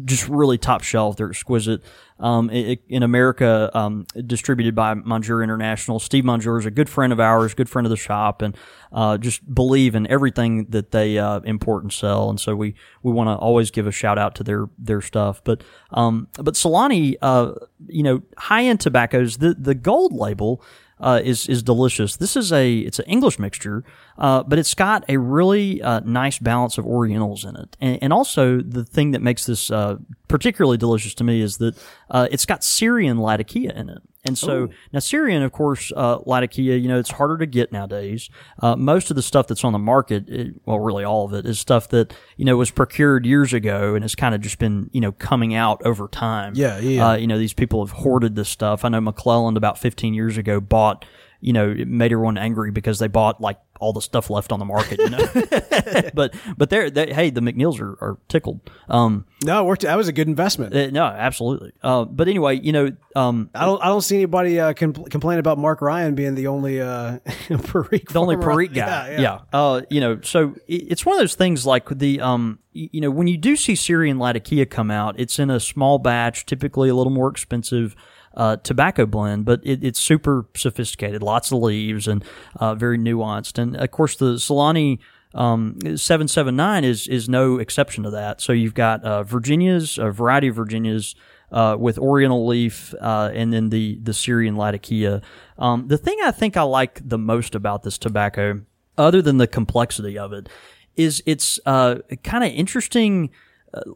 [0.05, 1.17] just really top shelf.
[1.17, 1.81] They're exquisite.
[2.21, 5.99] Um, in America, um, distributed by Monjour International.
[5.99, 8.55] Steve Monjour is a good friend of ours, good friend of the shop, and
[8.91, 12.29] uh, just believe in everything that they uh, import and sell.
[12.29, 15.43] And so we we want to always give a shout out to their their stuff.
[15.43, 17.53] But um, but Solani, uh,
[17.87, 20.63] you know, high end tobaccos, the the gold label
[21.01, 22.15] uh, is is delicious.
[22.15, 23.83] This is a it's an English mixture,
[24.17, 28.13] uh, but it's got a really uh, nice balance of Orientals in it, and, and
[28.13, 29.97] also the thing that makes this uh,
[30.31, 31.77] particularly delicious to me is that
[32.09, 34.01] uh, it's got Syrian Latakia in it.
[34.23, 38.29] And so now Syrian, of course, uh, Latakia, you know, it's harder to get nowadays.
[38.59, 41.45] Uh, most of the stuff that's on the market, it, well, really all of it
[41.45, 44.89] is stuff that, you know, was procured years ago and has kind of just been,
[44.93, 46.53] you know, coming out over time.
[46.55, 47.09] Yeah, yeah, yeah.
[47.09, 48.85] Uh, you know, these people have hoarded this stuff.
[48.85, 51.03] I know McClelland about 15 years ago bought,
[51.39, 54.59] you know, it made everyone angry because they bought like all the stuff left on
[54.59, 56.11] the market, you know.
[56.13, 58.61] but, but they're, they, hey, the McNeils are, are tickled.
[58.87, 59.81] Um, no, it worked.
[59.81, 60.75] That was a good investment.
[60.75, 61.73] uh, no, absolutely.
[61.81, 63.81] Uh, but anyway, you know, um, I don't.
[63.83, 67.17] I don't see anybody uh, compl- complain about Mark Ryan being the only uh,
[67.49, 68.09] Perique.
[68.09, 68.37] the only.
[68.37, 69.11] Perique guy.
[69.13, 69.39] Yeah, yeah.
[69.51, 73.09] Uh, you know, so it, it's one of those things like the, um, you know,
[73.09, 76.95] when you do see Syrian Latakia come out, it's in a small batch, typically a
[76.95, 77.95] little more expensive.
[78.33, 82.23] Uh, tobacco blend, but it, it's super sophisticated, lots of leaves and
[82.55, 83.57] uh, very nuanced.
[83.57, 84.99] And of course, the Solani
[85.33, 88.41] um, 779 is is no exception to that.
[88.41, 91.15] So you've got uh, Virginias, a variety of Virginias
[91.51, 95.21] uh, with Oriental leaf, uh, and then the the Syrian Latakia.
[95.57, 98.61] Um, the thing I think I like the most about this tobacco,
[98.97, 100.49] other than the complexity of it,
[100.95, 103.29] is its uh, kind of interesting.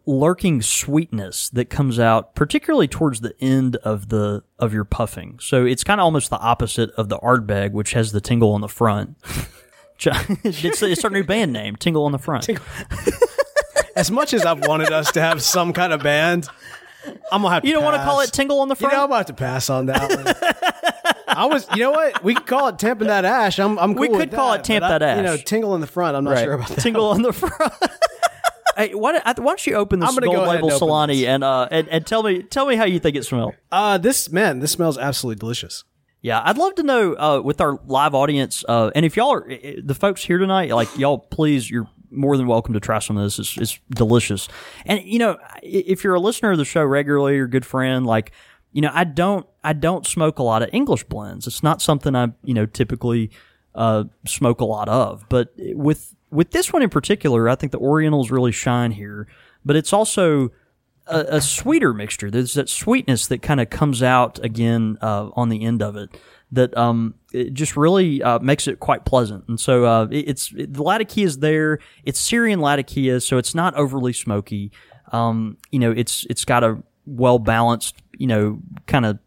[0.06, 5.66] Lurking sweetness that comes out particularly towards the end of the of your puffing so
[5.66, 8.70] it's kind of almost the opposite of the Ardbeg which has the tingle on the
[8.70, 9.18] front
[10.44, 12.48] it's, it's our new band name tingle on the front
[13.96, 16.50] As much as I've wanted us to have some kind of band,
[17.32, 17.64] I'm gonna have.
[17.64, 18.92] To you don't want to call it tingle on the Front.
[18.92, 21.24] You know, I'm about to pass on that one.
[21.28, 22.22] I was, you know what?
[22.22, 23.58] We could call it tamping that ash.
[23.58, 23.94] I'm, I'm.
[23.94, 25.88] Cool We could call that, it tamp that I- that You know, tingle in the
[25.88, 26.18] front.
[26.18, 26.80] I'm not sure about that.
[26.80, 27.74] tingle on the front
[28.76, 31.26] Hey, why, don't- why don't you open this gold go label and Solani this.
[31.28, 33.54] and uh and, and tell me tell me how you think it smells?
[33.72, 35.84] Uh, this man, this smells absolutely delicious.
[36.22, 39.48] Yeah, I'd love to know uh, with our live audience, uh, and if y'all are
[39.84, 43.24] the folks here tonight, like y'all, please, you're more than welcome to try some of
[43.24, 43.38] this.
[43.38, 44.48] It's, it's delicious,
[44.88, 48.32] and you know, if you're a listener of the show regularly or good friend, like
[48.72, 51.46] you know, I don't, I don't smoke a lot of English blends.
[51.48, 53.30] It's not something I, you know, typically
[53.76, 55.26] uh, smoke a lot of.
[55.30, 59.28] But with with this one in particular, I think the Orientals really shine here.
[59.64, 60.52] But it's also
[61.08, 62.30] a, a sweeter mixture.
[62.30, 66.18] There's that sweetness that kind of comes out again uh, on the end of it
[66.52, 69.46] that um, it just really uh, makes it quite pleasant.
[69.48, 71.80] And so uh, it, it's it, the Latakia is there.
[72.04, 74.72] It's Syrian Latakia, so it's not overly smoky.
[75.12, 79.20] Um, you know, it's it's got a well balanced, you know, kind of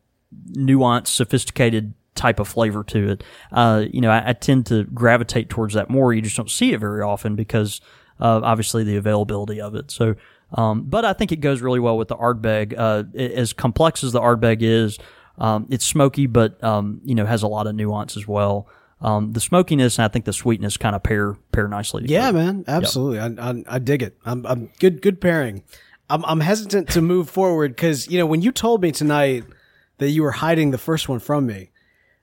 [0.53, 3.25] nuanced, sophisticated type of flavor to it.
[3.53, 6.13] Uh, you know, I, I tend to gravitate towards that more.
[6.13, 7.81] You just don't see it very often because
[8.21, 9.91] uh, obviously the availability of it.
[9.91, 10.17] So,
[10.55, 12.75] um, but I think it goes really well with the Ardbeg.
[12.77, 14.99] Uh, as complex as the Ardbeg is,
[15.39, 18.69] um, it's smoky, but um, you know has a lot of nuance as well.
[19.01, 22.03] Um, the smokiness and I think the sweetness kind of pair pair nicely.
[22.03, 22.27] Together.
[22.27, 23.21] Yeah, man, absolutely.
[23.21, 24.19] I, I I dig it.
[24.25, 25.63] I'm I'm good good pairing.
[26.11, 29.45] I'm I'm hesitant to move forward because you know when you told me tonight
[29.99, 31.71] that you were hiding the first one from me,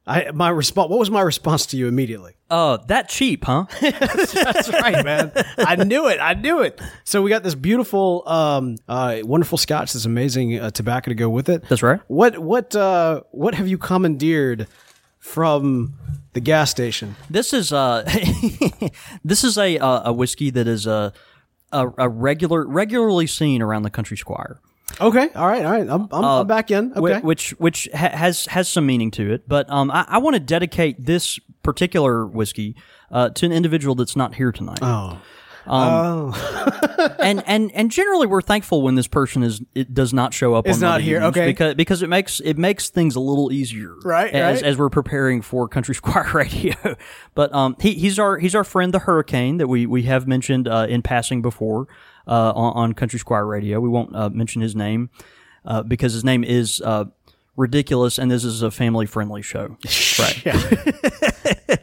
[0.08, 0.90] I my response.
[0.90, 2.34] What was my response to you immediately?
[2.50, 3.66] Uh, that cheap, huh?
[3.82, 5.32] That's right, man.
[5.58, 6.20] I knew it.
[6.20, 6.80] I knew it.
[7.04, 9.94] So we got this beautiful, um, uh, wonderful Scotch.
[9.94, 11.68] This amazing uh, tobacco to go with it.
[11.68, 12.02] That's right.
[12.08, 14.68] What what uh, what have you commandeered
[15.18, 15.96] from
[16.34, 17.16] the gas station?
[17.30, 18.04] This is uh,
[19.24, 21.14] this is a uh, a whiskey that is a,
[21.72, 24.60] a a regular regularly seen around the country squire.
[25.02, 25.90] Okay, all right, all right.
[25.90, 26.94] I'm I'm, I'm back in.
[26.96, 29.48] Okay, which which ha- has has some meaning to it.
[29.48, 32.76] But um, I, I want to dedicate this particular whiskey
[33.12, 34.80] uh, to an individual that's not here tonight.
[34.82, 35.20] oh,
[35.68, 37.16] Oh.
[37.20, 40.68] and and and generally, we're thankful when this person is it does not show up.
[40.68, 41.48] On not here, okay.
[41.48, 44.70] because because it makes it makes things a little easier, Right, As right.
[44.70, 46.76] as we're preparing for Country Squire Radio.
[47.34, 50.68] But um, he, he's our he's our friend the Hurricane that we we have mentioned
[50.68, 51.88] uh, in passing before
[52.28, 53.80] uh, on, on Country Squire Radio.
[53.80, 55.10] We won't uh, mention his name
[55.66, 56.82] uh, because his name is.
[56.82, 57.06] Uh,
[57.58, 59.78] Ridiculous, and this is a family-friendly show,
[60.20, 60.44] right?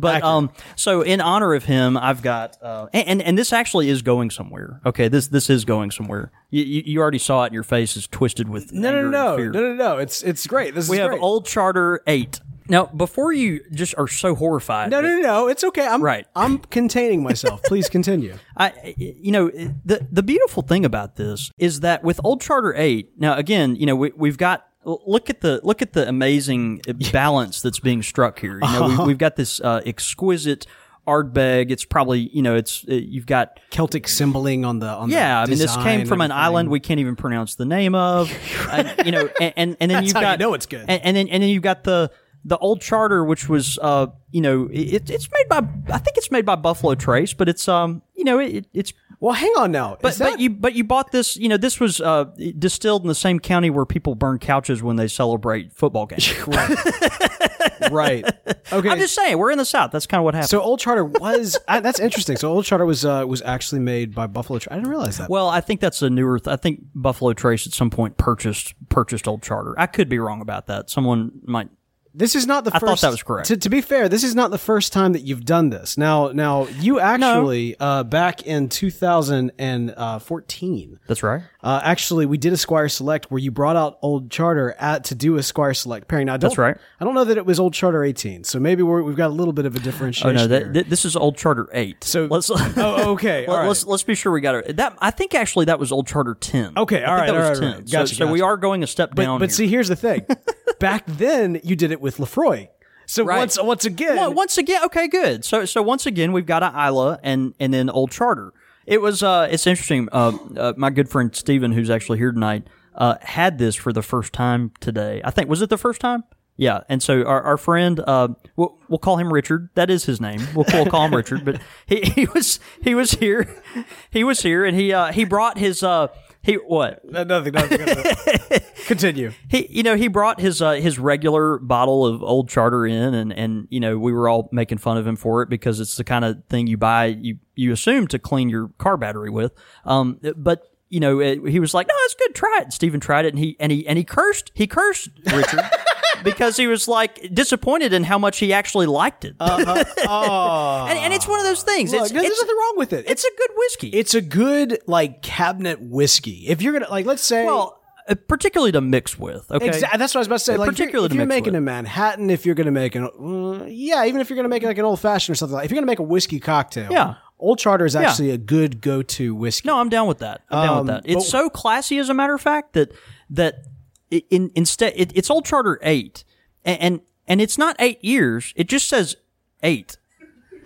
[0.00, 4.00] But um, so in honor of him, I've got uh, and, and this actually is
[4.00, 4.80] going somewhere.
[4.86, 6.32] Okay, this this is going somewhere.
[6.48, 7.52] You you, you already saw it.
[7.52, 9.98] Your face is twisted with No, no, no, no, no, no.
[9.98, 10.74] It's it's great.
[10.74, 11.20] This We have great.
[11.20, 12.40] Old Charter Eight.
[12.70, 15.48] Now, before you just are so horrified, No, no, no, no.
[15.48, 15.86] It's okay.
[15.86, 16.26] I'm Right.
[16.34, 17.62] I'm containing myself.
[17.64, 18.36] Please continue.
[18.56, 19.50] I, you know,
[19.84, 23.86] the the beautiful thing about this is that with Old Charter Eight, now again, you
[23.86, 26.80] know, we, we've got look at the look at the amazing
[27.12, 28.54] balance that's being struck here.
[28.54, 29.02] You know, Uh-huh.
[29.02, 30.64] we, we've got this uh, exquisite
[31.06, 31.70] Ardbeg.
[31.70, 35.40] It's probably you know, it's uh, you've got Celtic symboling on the on yeah.
[35.42, 38.30] I mean, this came from an island we can't even pronounce the name of.
[39.04, 40.84] You know, and and, and then you've how you got know it's good.
[40.88, 42.10] And, and then and then you've got the.
[42.44, 45.58] The old charter, which was, uh, you know, it, it's made by,
[45.92, 49.34] I think it's made by Buffalo Trace, but it's, um, you know, it, it's Well,
[49.34, 49.98] hang on now.
[50.00, 51.36] but, that- but you but you bought this.
[51.36, 52.24] You know, this was uh,
[52.58, 56.32] distilled in the same county where people burn couches when they celebrate football games.
[57.90, 58.24] right?
[58.72, 58.88] Okay.
[58.88, 59.90] I'm just saying, we're in the South.
[59.90, 60.50] That's kind of what happened.
[60.50, 62.36] so Old Charter was I, that's interesting.
[62.36, 64.58] So Old Charter was uh, was actually made by Buffalo.
[64.58, 65.28] Tra- I didn't realize that.
[65.30, 66.38] well, I think that's a newer.
[66.38, 69.74] Th- I think Buffalo Trace at some point purchased purchased Old Charter.
[69.78, 70.88] I could be wrong about that.
[70.90, 71.68] Someone might.
[72.12, 73.02] This is not the I first.
[73.02, 73.48] thought that was correct.
[73.48, 75.96] To, to be fair, this is not the first time that you've done this.
[75.96, 81.00] Now, now you actually uh, back in 2014.
[81.06, 81.42] That's right.
[81.62, 85.14] Uh, actually, we did a Squire Select where you brought out Old Charter at to
[85.14, 86.26] do a Squire Select pairing.
[86.26, 86.76] Now, That's right.
[86.98, 89.34] I don't know that it was Old Charter 18, so maybe we're, we've got a
[89.34, 90.30] little bit of a differentiation.
[90.30, 92.02] Oh no, that, th- this is Old Charter eight.
[92.02, 92.50] So- let's.
[92.54, 93.68] oh, okay, all Let, right.
[93.68, 94.76] us let's be sure we got it.
[94.76, 96.72] That I think actually that was Old Charter ten.
[96.78, 97.78] Okay, I think right, that all was right, 10.
[97.80, 97.88] right.
[97.88, 99.38] So- Gotcha, so, we are going a step but down.
[99.38, 99.54] but here.
[99.56, 100.24] see, here's the thing.
[100.80, 102.68] Back then, you did it with Laphroaig.
[103.04, 103.38] So Right.
[103.38, 105.44] once once again, Well, once again, okay, good.
[105.44, 108.52] So, so once again, we've got an Isla and and then Old Charter.
[108.86, 110.08] It was, uh, it's interesting.
[110.10, 114.02] Uh, uh, my good friend Steven, who's actually here tonight, uh, had this for the
[114.02, 115.20] first time today.
[115.24, 116.24] I think was it the first time?
[116.56, 116.80] Yeah.
[116.90, 119.70] And so our, our friend, uh, we'll, we'll call him Richard.
[119.76, 120.40] That is his name.
[120.54, 121.42] We'll, we'll call him Richard.
[121.42, 123.62] But he, he was he was here.
[124.10, 126.08] He was here, and he uh, he brought his uh,
[126.42, 127.84] he what No, nothing, nothing.
[127.84, 128.60] nothing.
[128.86, 129.32] Continue.
[129.48, 133.32] he you know he brought his uh, his regular bottle of old charter in and
[133.32, 136.04] and you know we were all making fun of him for it because it's the
[136.04, 139.52] kind of thing you buy you you assume to clean your car battery with
[139.84, 142.98] um but you know it, he was like no it's good try it and Steven
[143.00, 145.60] tried it and he and he and he cursed he cursed Richard
[146.24, 151.12] because he was like disappointed in how much he actually liked it Oh, and, and
[151.12, 153.04] it's one of those things look, it's, there's it's, nothing wrong with it.
[153.08, 156.46] it's a good whiskey it's a good like cabinet whiskey.
[156.48, 159.98] If you're gonna like, let's say, well uh, particularly to mix with okay Exactly.
[159.98, 160.56] That's what I was about to say.
[160.56, 161.58] Like, particularly if you're, if you're making with.
[161.58, 164.48] a Manhattan, if you're going to make an, uh, yeah, even if you're going to
[164.48, 166.40] make like an old fashioned or something like, if you're going to make a whiskey
[166.40, 167.14] cocktail, Yeah.
[167.38, 169.66] Old Charter is actually a good go to whiskey.
[169.66, 170.42] No, I'm down with that.
[170.50, 171.02] I'm down Um, with that.
[171.10, 172.92] It's so classy, as a matter of fact, that
[173.30, 173.64] that
[174.10, 176.24] in instead it, it's Old Charter eight,
[176.64, 178.52] and, and and it's not eight years.
[178.56, 179.16] It just says
[179.62, 179.96] eight.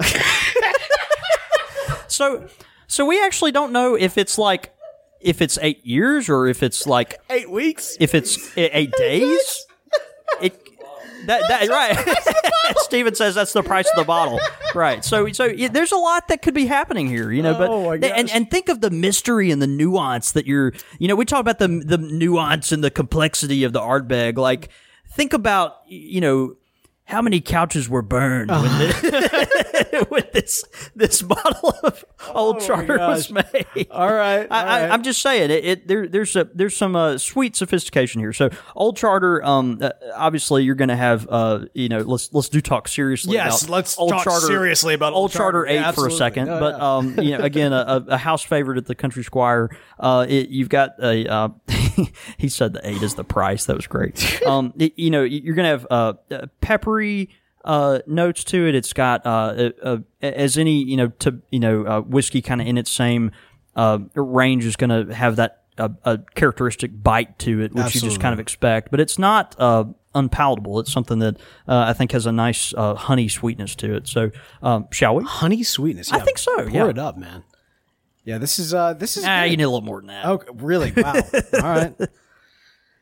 [2.08, 2.46] so
[2.86, 4.74] so we actually don't know if it's like
[5.20, 7.96] if it's eight years or if it's like eight weeks.
[8.00, 9.66] if it's e- eight days.
[10.40, 10.63] It
[11.26, 12.76] that that right.
[12.78, 14.40] Steven says that's the price of the bottle.
[14.74, 15.04] Right.
[15.04, 17.54] So so yeah, there's a lot that could be happening here, you know.
[17.54, 18.34] But Oh, my and gosh.
[18.34, 20.72] and think of the mystery and the nuance that you're.
[20.98, 24.36] You know, we talk about the the nuance and the complexity of the Ardbeg.
[24.36, 24.70] Like
[25.10, 26.56] think about you know.
[27.06, 30.64] How many couches were burned when, the, when this
[30.96, 33.66] this bottle of old charter was made?
[33.90, 34.46] All right.
[34.50, 34.82] I, all right.
[34.82, 35.64] I, I'm just saying it.
[35.64, 38.32] it there, there's a there's some uh, sweet sophistication here.
[38.32, 42.48] So old charter, um, uh, obviously you're going to have, uh, you know, let's let's
[42.48, 43.34] do talk seriously.
[43.34, 45.66] Yes, about let's old talk charter, seriously about old Old charter, Charter.
[45.68, 46.46] eight Yeah, for a second.
[46.46, 46.96] No, but yeah.
[46.96, 49.68] um, you know, again, a, a a house favorite at the Country Squire.
[50.00, 51.52] Uh, it, you've got a.
[52.38, 53.66] He said the eight is the price.
[53.66, 54.40] That was great.
[54.46, 57.30] Um, it- you know, you're going to have uh, uh, peppery
[57.64, 58.74] uh, notes to it.
[58.74, 62.60] It's got uh, uh, uh, as any you know to you know uh, whiskey kind
[62.60, 63.30] of in its same
[63.76, 68.00] uh, range is going to have that uh, a characteristic bite to it, which you
[68.02, 68.90] just kind of expect.
[68.90, 70.78] But it's not uh, unpalatable.
[70.80, 74.06] It's something that uh, I think has a nice uh, honey sweetness to it.
[74.06, 74.30] So,
[74.62, 75.24] um, shall we?
[75.24, 76.12] honey sweetness.
[76.12, 76.88] I Yeah, think so, Pour yeah.
[76.88, 77.44] it up, man.
[78.24, 79.50] Yeah, this is uh this is Ah, good.
[79.50, 80.24] you need a little more than that.
[80.26, 80.92] Okay, really?
[80.96, 81.12] Wow.
[81.54, 81.94] All right.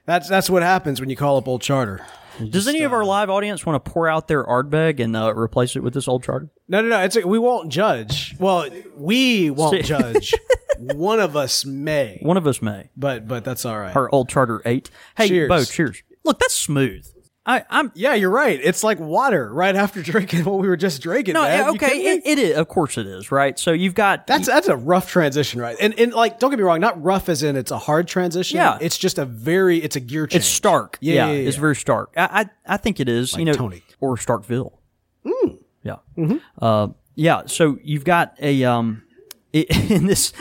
[0.07, 2.05] That's that's what happens when you call up Old Charter.
[2.49, 5.77] Does any of our live audience want to pour out their Ardbeg and uh, replace
[5.77, 6.49] it with this old charter?
[6.67, 7.01] No, no, no.
[7.03, 8.35] It's a, we won't judge.
[8.39, 10.33] Well, we won't judge.
[10.79, 12.89] One of us may, One of us may.
[12.97, 13.95] but but that's all right.
[13.95, 14.91] Our old charter eight.
[15.17, 15.49] Hey, Cheers.
[15.49, 16.03] Bo, cheers.
[16.25, 17.07] Look, that's smooth.
[17.45, 18.61] I, I'm Yeah, you're right.
[18.63, 21.35] It's like water right after drinking what we were just drinking.
[21.35, 21.71] no, man.
[21.71, 21.87] okay.
[22.15, 23.59] It, it is, of course, it is right.
[23.59, 25.77] So you've got That's that's a rough transition, right?
[25.81, 28.57] And and like, don't get me wrong, not rough as in it's a hard transition.
[28.57, 28.79] Yeah.
[28.81, 30.41] it's just a very it's a gear change.
[30.43, 30.99] It's stark.
[31.01, 31.61] Yeah, Yeah, yeah, yeah, it's yeah.
[31.61, 32.13] very stark.
[32.17, 33.37] I, I I think it is.
[33.37, 33.83] you know, Tony.
[34.01, 34.73] or Starkville.
[35.85, 35.97] Yeah.
[36.61, 37.43] Uh, yeah.
[37.47, 39.03] So you've got a um,
[39.53, 40.33] in this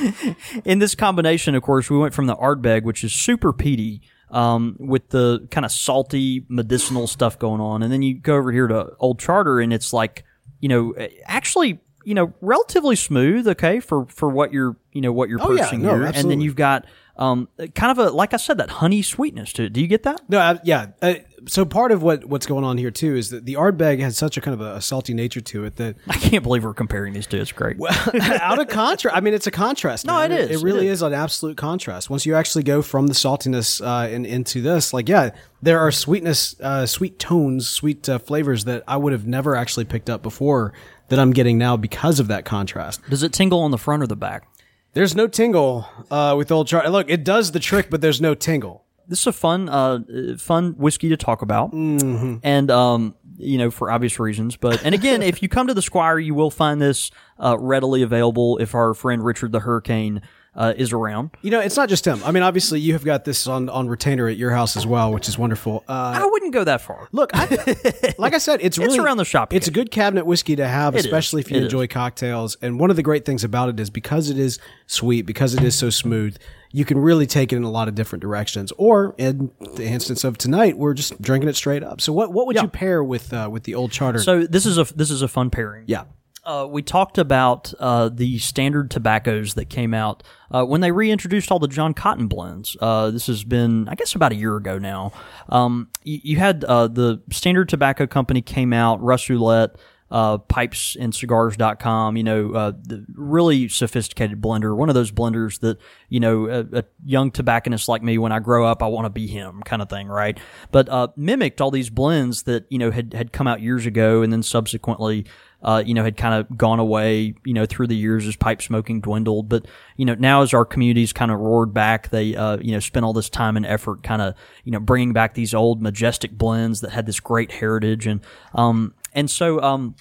[0.63, 1.55] in this combination.
[1.55, 5.65] Of course, we went from the Ardbeg, which is super peaty, um, with the kind
[5.65, 9.59] of salty medicinal stuff going on, and then you go over here to Old Charter,
[9.59, 10.23] and it's like
[10.59, 10.93] you know
[11.25, 13.47] actually you know relatively smooth.
[13.47, 15.57] Okay, for for what you're you know what you're Oh, yeah.
[15.63, 16.85] purchasing No, here, and then you've got
[17.17, 19.73] um, kind of a like I said that honey sweetness to it.
[19.73, 20.21] Do you get that?
[20.29, 20.87] No, I, yeah.
[21.01, 21.15] Uh,
[21.47, 24.37] so part of what what's going on here too is that the Ardbeg has such
[24.37, 27.13] a kind of a, a salty nature to it that I can't believe we're comparing
[27.13, 27.37] these two.
[27.37, 27.77] It's great.
[27.77, 29.15] well, out of contrast.
[29.15, 30.05] I mean, it's a contrast.
[30.05, 30.31] No, man.
[30.31, 30.49] it is.
[30.49, 30.99] It, It really is.
[30.99, 31.01] is.
[31.03, 32.09] an absolute contrast.
[32.09, 35.91] Once you actually go from the saltiness uh, and into this, like, yeah, there are
[35.91, 40.21] sweetness, uh, sweet tones, sweet uh, flavors that I would have never actually picked up
[40.23, 40.73] before
[41.11, 43.01] that I'm getting now because of that contrast.
[43.09, 44.47] Does it tingle on the front or the back?
[44.93, 46.89] There's no tingle uh, with Old Charter.
[46.89, 48.85] Look, it does the trick, but there's no tingle.
[49.07, 49.99] this is a fun, uh,
[50.37, 52.37] fun whiskey to talk about, mm-hmm.
[52.43, 54.55] and um, you know, for obvious reasons.
[54.55, 58.03] But and again, if you come to the Squire, you will find this uh, readily
[58.03, 58.57] available.
[58.57, 60.21] If our friend Richard the Hurricane
[60.53, 62.21] uh, is around, You know, it's not just him.
[62.25, 65.13] I mean, obviously, you have got this on, on retainer at your house as well,
[65.13, 65.83] which is wonderful.
[65.87, 67.07] Uh, I wouldn't go that far.
[67.13, 67.45] Look, I,
[68.17, 70.95] like I said, it's really around the shop It's a good cabinet whiskey to have,
[70.95, 71.05] is.
[71.05, 72.57] especially if you It enjoy cocktails.
[72.61, 75.63] And one of the great things about it is because it is sweet, because it
[75.63, 76.35] is so smooth,
[76.73, 78.73] you can really take it in a lot of different directions.
[78.77, 82.01] Or in the instance of tonight, we're just drinking it straight up.
[82.01, 84.19] So what what would you pair with uh, with the old charter?
[84.19, 85.85] So this is a this is a fun pairing.
[85.87, 86.03] yeah.
[86.43, 91.51] Uh, we talked about uh, the standard tobaccos that came out uh, when they reintroduced
[91.51, 92.75] all the John Cotton blends.
[92.81, 95.11] Uh, this has been, I guess, about a year ago now.
[95.49, 99.75] Um, you, you had uh, the standard tobacco company came out, Russ Ouellette,
[100.09, 105.59] uh, pipes and cigars.com, you know, uh, the really sophisticated blender, one of those blenders
[105.61, 105.77] that,
[106.09, 109.09] you know, a, a young tobacconist like me, when I grow up, I want to
[109.09, 110.37] be him kind of thing, right?
[110.71, 114.21] But, uh, mimicked all these blends that, you know, had, had come out years ago
[114.21, 115.27] and then subsequently,
[115.63, 118.61] uh, you know, had kind of gone away, you know, through the years as pipe
[118.61, 119.47] smoking dwindled.
[119.49, 119.65] But,
[119.97, 123.05] you know, now as our communities kind of roared back, they, uh, you know, spent
[123.05, 126.81] all this time and effort kind of, you know, bringing back these old majestic blends
[126.81, 128.07] that had this great heritage.
[128.07, 128.21] And,
[128.55, 129.95] um, and so, um,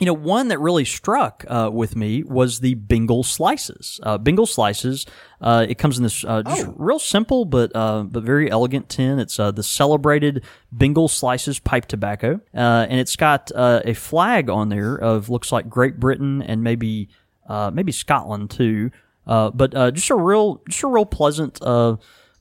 [0.00, 4.00] you know, one that really struck uh, with me was the Bengal slices.
[4.02, 5.06] Uh, Bengal slices.
[5.40, 9.18] Uh, it comes in this uh, just real simple but uh, but very elegant tin.
[9.18, 14.48] It's uh, the celebrated Bengal slices pipe tobacco, uh, and it's got uh, a flag
[14.48, 17.08] on there of looks like Great Britain and maybe
[17.48, 18.90] uh, maybe Scotland too.
[19.26, 21.96] Uh, but uh, just a real just a real pleasant uh,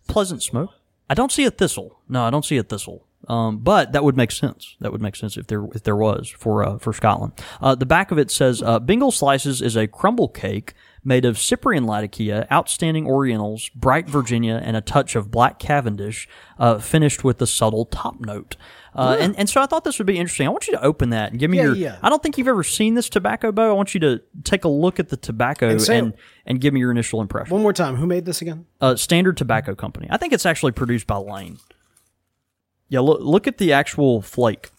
[0.08, 0.72] pleasant smoke.
[1.10, 2.00] I don't see a thistle.
[2.08, 3.06] No, I don't see a thistle.
[3.28, 4.76] Um, but that would make sense.
[4.80, 7.34] That would make sense if there if there was for uh, for Scotland.
[7.62, 11.40] Uh, the back of it says uh, Bengal Slices is a crumble cake made of
[11.40, 16.28] Cyprian Latakia, outstanding Orientals, bright Virginia, and a touch of black Cavendish,
[16.60, 18.56] uh, finished with a subtle top note.
[18.94, 20.46] Uh, and, and so I thought this would be interesting.
[20.46, 21.76] I want you to open that and give me Yeah, your.
[21.76, 21.98] yeah.
[22.04, 23.70] I don't think you've ever seen this tobacco, Bo.
[23.70, 26.12] I want you to take a look at the tobacco and say-
[26.46, 27.52] and, give me your initial impression.
[27.54, 27.96] One more time.
[27.96, 28.66] Who made this again?
[28.80, 30.08] Uh, Standard Tobacco Company.
[30.12, 31.58] I think it's actually produced by Lane.
[32.92, 34.70] Yeah, look look at the actual flake.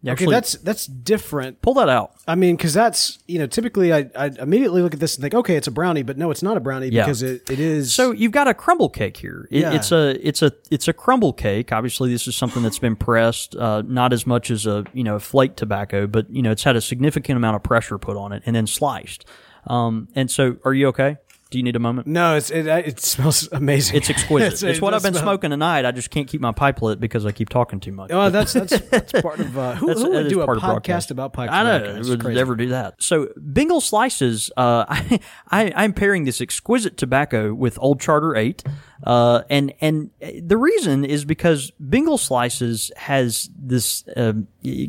[0.00, 1.60] You Okay, actually that's that's different.
[1.60, 2.12] pull that out.
[2.26, 5.34] I mean, because that's you know typically I I immediately look at this and think,
[5.34, 7.02] okay, it's a brownie, but no, it's not a brownie Yeah.
[7.04, 7.92] because it, it is.
[7.92, 9.46] So you've got a crumble cake here.
[9.50, 9.74] It, Yeah.
[9.74, 11.70] It's a it's a it's a crumble cake.
[11.72, 15.16] Obviously, this is something that's been pressed, uh, not as much as a you know
[15.16, 18.32] a flake tobacco, but you know it's had a significant amount of pressure put on
[18.32, 19.26] it and then sliced.
[19.66, 21.18] Um, and so, are you okay?
[21.50, 22.06] Do you need a moment?
[22.06, 23.96] no, it's it, it smells amazing.
[23.96, 24.52] It's exquisite.
[24.52, 25.86] it's, it what I've been smell- smoking tonight.
[25.86, 28.10] I just can't keep my pipe lit because I keep talking too much.
[28.12, 31.32] Oh, that's that's that's part of uh, who, That's- who would do a podcast about
[31.32, 31.66] pipe smoking?
[31.66, 31.96] I know.
[31.98, 32.36] It's would crazy.
[32.36, 33.02] never do that.
[33.02, 34.50] So Bengal slices.
[34.56, 38.62] Uh, I, I I'm pairing this exquisite tobacco with Old Charter Eight,
[39.04, 40.10] uh, and and
[40.42, 44.48] the reason is because Bengal slices has this um,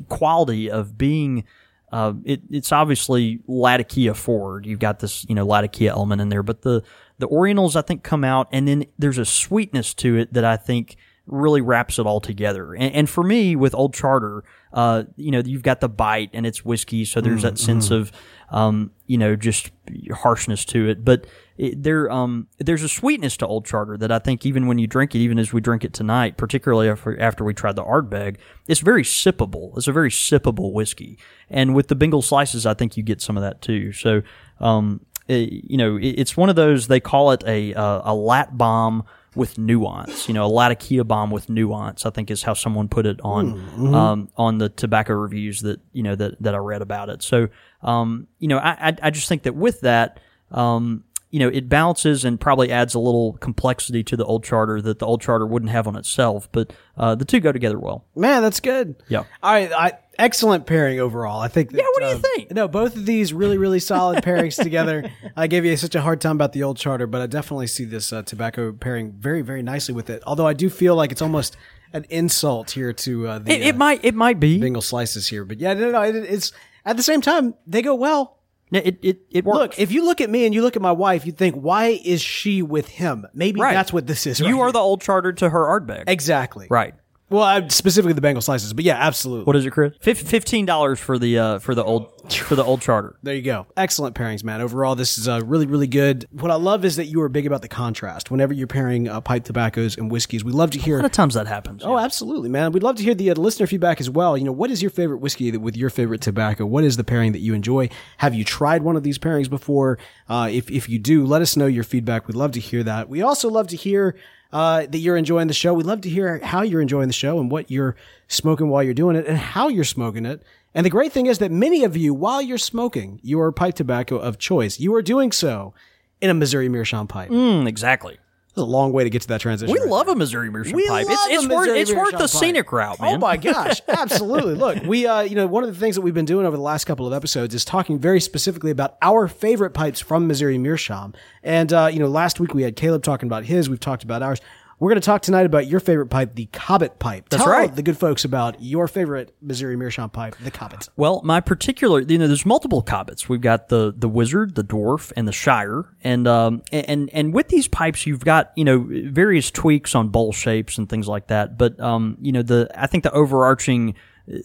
[0.10, 1.46] quality of being.
[1.92, 4.66] Uh, it, it's obviously Latakia forward.
[4.66, 6.84] You've got this, you know, Latakia element in there, but the
[7.18, 10.58] the Orientals I think come out, and then there's a sweetness to it that I
[10.58, 10.96] think
[11.30, 12.74] really wraps it all together.
[12.74, 16.46] And, and for me, with Old Charter, uh, you know, you've got the bite and
[16.46, 18.12] it's whiskey, so there's that sense of,
[18.52, 19.72] um, you know, just
[20.14, 21.04] harshness to it.
[21.04, 21.26] But
[21.58, 24.86] it, there, um, there's a sweetness to Old Charter that I think even when you
[24.86, 28.38] drink it, even as we drink it tonight, particularly after, after we tried the Ardbeg,
[28.68, 29.76] it's very sippable.
[29.76, 31.18] It's a very sippable whiskey.
[31.50, 33.92] And with the Bengal slices, I think you get some of that too.
[33.92, 34.22] So,
[34.60, 38.14] um, eh, you know, it, it's one of those, they call it a, uh, a
[38.14, 39.04] lat bomb
[39.36, 40.28] with nuance.
[40.28, 42.06] You know, a Latakia bomb with nuance.
[42.06, 46.04] I think is how someone put it on um, on the tobacco reviews that you
[46.04, 47.22] know that that I read about it.
[47.22, 47.50] So
[47.82, 50.20] um, you know, I, I I just think that with that.
[50.52, 54.82] Um, you know, it balances and probably adds a little complexity to the old charter
[54.82, 58.04] that the old charter wouldn't have on itself, but uh, the two go together well.
[58.16, 58.96] Man, that's good.
[59.10, 59.26] Yeah.
[59.44, 61.40] All right, I excellent pairing overall.
[61.40, 61.72] I think.
[61.72, 62.52] That, Yeah, what do you um, think?
[62.52, 65.10] No, both of these really, really solid pairings together.
[65.36, 67.86] I gave you such a hard time about the old charter, but I definitely see
[67.86, 70.22] this uh, tobacco pairing very, very nicely with it.
[70.28, 71.58] Although I do feel like it's almost
[71.94, 74.60] an insult here to uh, the It, it uh, might it might be.
[74.60, 76.52] Bengal slices here, but yeah, no, no, it, it's
[76.86, 78.38] at the same time they go well.
[78.72, 79.58] It it it works.
[79.58, 82.00] Look, if you look at me and you look at my wife, you think, why
[82.06, 83.26] is she with him?
[83.34, 83.74] Maybe Right.
[83.74, 84.40] that's what this is.
[84.40, 86.04] you right are the old charter to her Ardbeg.
[86.08, 86.94] exactly Right.
[87.30, 89.46] Well, I, specifically the Bengal slices, but yeah, absolutely.
[89.46, 89.94] What is it, Chris?
[90.02, 93.18] Fif- Fifteen dollars for the uh, for the old for the old charter.
[93.22, 93.68] There you go.
[93.78, 94.62] Excellent pairings, man.
[94.62, 96.28] Overall, this is uh, really, really good.
[96.32, 98.32] What I love is that you are big about the contrast.
[98.32, 100.96] Whenever you're pairing uh, pipe tobaccos and whiskeys, we love to hear.
[100.96, 101.84] A lot of times that happens.
[101.84, 102.72] Oh, absolutely, man.
[102.72, 104.36] We'd love to hear the uh, listener feedback as well.
[104.38, 106.66] You know, what is your favorite whiskey with your favorite tobacco?
[106.66, 107.90] What is the pairing that you enjoy?
[108.18, 110.00] Have you tried one of these pairings before?
[110.28, 112.28] Uh, if, if you do, let us know your feedback.
[112.28, 113.08] We'd love to hear that.
[113.08, 114.16] We also love to hear
[114.52, 115.74] uh, that you're enjoying the show.
[115.74, 117.96] We'd love to hear how you're enjoying the show and what you're
[118.28, 120.44] smoking while you're doing it and how you're smoking it.
[120.74, 124.18] And the great thing is that many of you, while you're smoking your pipe tobacco
[124.18, 125.74] of choice, you are doing so
[126.22, 127.30] in a Missouri Meerschaum pipe.
[127.30, 128.18] Mm, exactly.
[128.60, 129.74] A long way to get to that transition.
[129.74, 131.08] We right love a Missouri Meerschaum we pipe.
[131.08, 132.30] love It's it's worth it's worth the pipe.
[132.30, 133.16] scenic route, man.
[133.16, 134.56] Oh my gosh, absolutely!
[134.56, 136.64] Look, we uh, you know, one of the things that we've been doing over the
[136.64, 141.14] last couple of episodes is talking very specifically about our favorite pipes from Missouri Meerschaum.
[141.44, 143.70] And uh, you know, last week we had Caleb talking about his.
[143.70, 144.40] We've talked about ours.
[144.80, 147.28] We're going to talk tonight about your favorite pipe, the Cobbit pipe.
[147.30, 147.74] That's Tell right.
[147.74, 150.88] the good folks about your favorite Missouri Meerschaum pipe, the Cobbit.
[150.96, 153.28] Well, my particular, you know, there's multiple Cobbits.
[153.28, 157.50] We've got the the Wizard, the Dwarf, and the Shire, and um and and with
[157.50, 161.58] these pipes, you've got you know various tweaks on bowl shapes and things like that.
[161.58, 163.96] But um you know the I think the overarching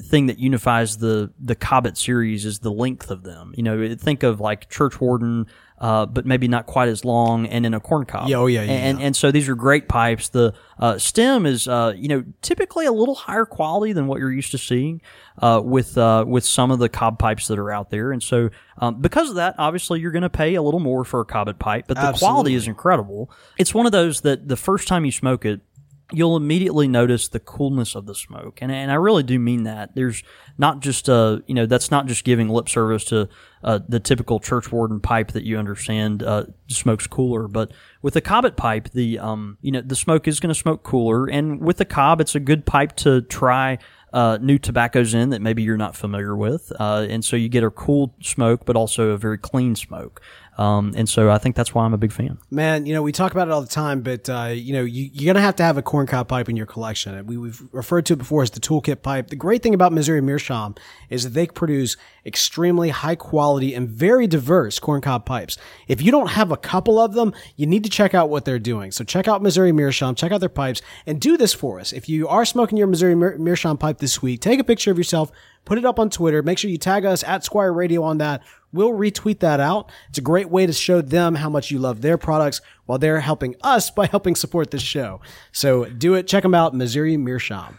[0.02, 3.54] thing that unifies the the Cobbit series is the length of them.
[3.56, 5.46] You know, think of like Churchwarden.
[5.84, 8.26] Uh, but maybe not quite as long, and in a corn cob.
[8.26, 10.30] Yeah, oh, yeah, yeah, and and so these are great pipes.
[10.30, 14.32] The uh, stem is, uh, you know, typically a little higher quality than what you're
[14.32, 15.02] used to seeing
[15.42, 18.12] uh, with uh, with some of the cob pipes that are out there.
[18.12, 21.20] And so, um, because of that, obviously you're going to pay a little more for
[21.20, 23.30] a Cobbit pipe, but the quality is incredible.
[23.58, 25.60] It's one of those that the first time you smoke it,
[26.12, 28.58] you'll immediately notice the coolness of the smoke.
[28.60, 29.94] And, and I really do mean that.
[29.94, 30.22] There's
[30.58, 33.28] not just, uh, you know, that's not just giving lip service to
[33.62, 38.56] uh, the typical churchwarden pipe that you understand uh, smokes cooler, but with the Cobbit
[38.56, 41.26] pipe, the, um, you know, the smoke is going to smoke cooler.
[41.26, 43.78] And with the cob, it's a good pipe to try
[44.14, 46.70] uh, new tobaccos in that maybe you're not familiar with.
[46.78, 50.20] Uh, and so you get a cool smoke, but also a very clean smoke.
[50.56, 52.38] Um, and so I think that's why I'm a big fan.
[52.50, 55.10] Man, you know, we talk about it all the time, but, uh, you know, you,
[55.12, 57.26] you're going to have to have a corncob pipe in your collection.
[57.26, 59.28] We, we've referred to it before as the toolkit pipe.
[59.28, 60.76] The great thing about Missouri Meerschaum
[61.10, 65.58] is that they produce extremely high quality and very diverse corncob pipes.
[65.88, 68.58] If you don't have a couple of them, you need to check out what they're
[68.58, 68.92] doing.
[68.92, 71.92] So check out Missouri Meerschaum, check out their pipes, and do this for us.
[71.92, 74.98] If you are smoking your Missouri Meer- Meerschaum pipe this week, take a picture of
[74.98, 75.32] yourself,
[75.64, 76.42] put it up on Twitter.
[76.42, 78.42] Make sure you tag us at Squire Radio on that.
[78.74, 79.92] We'll retweet that out.
[80.08, 83.20] It's a great way to show them how much you love their products while they're
[83.20, 85.20] helping us by helping support this show.
[85.52, 86.26] So do it.
[86.26, 87.78] Check them out, Missouri Meerschaum.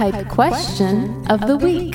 [0.00, 1.92] Pipe question of the week.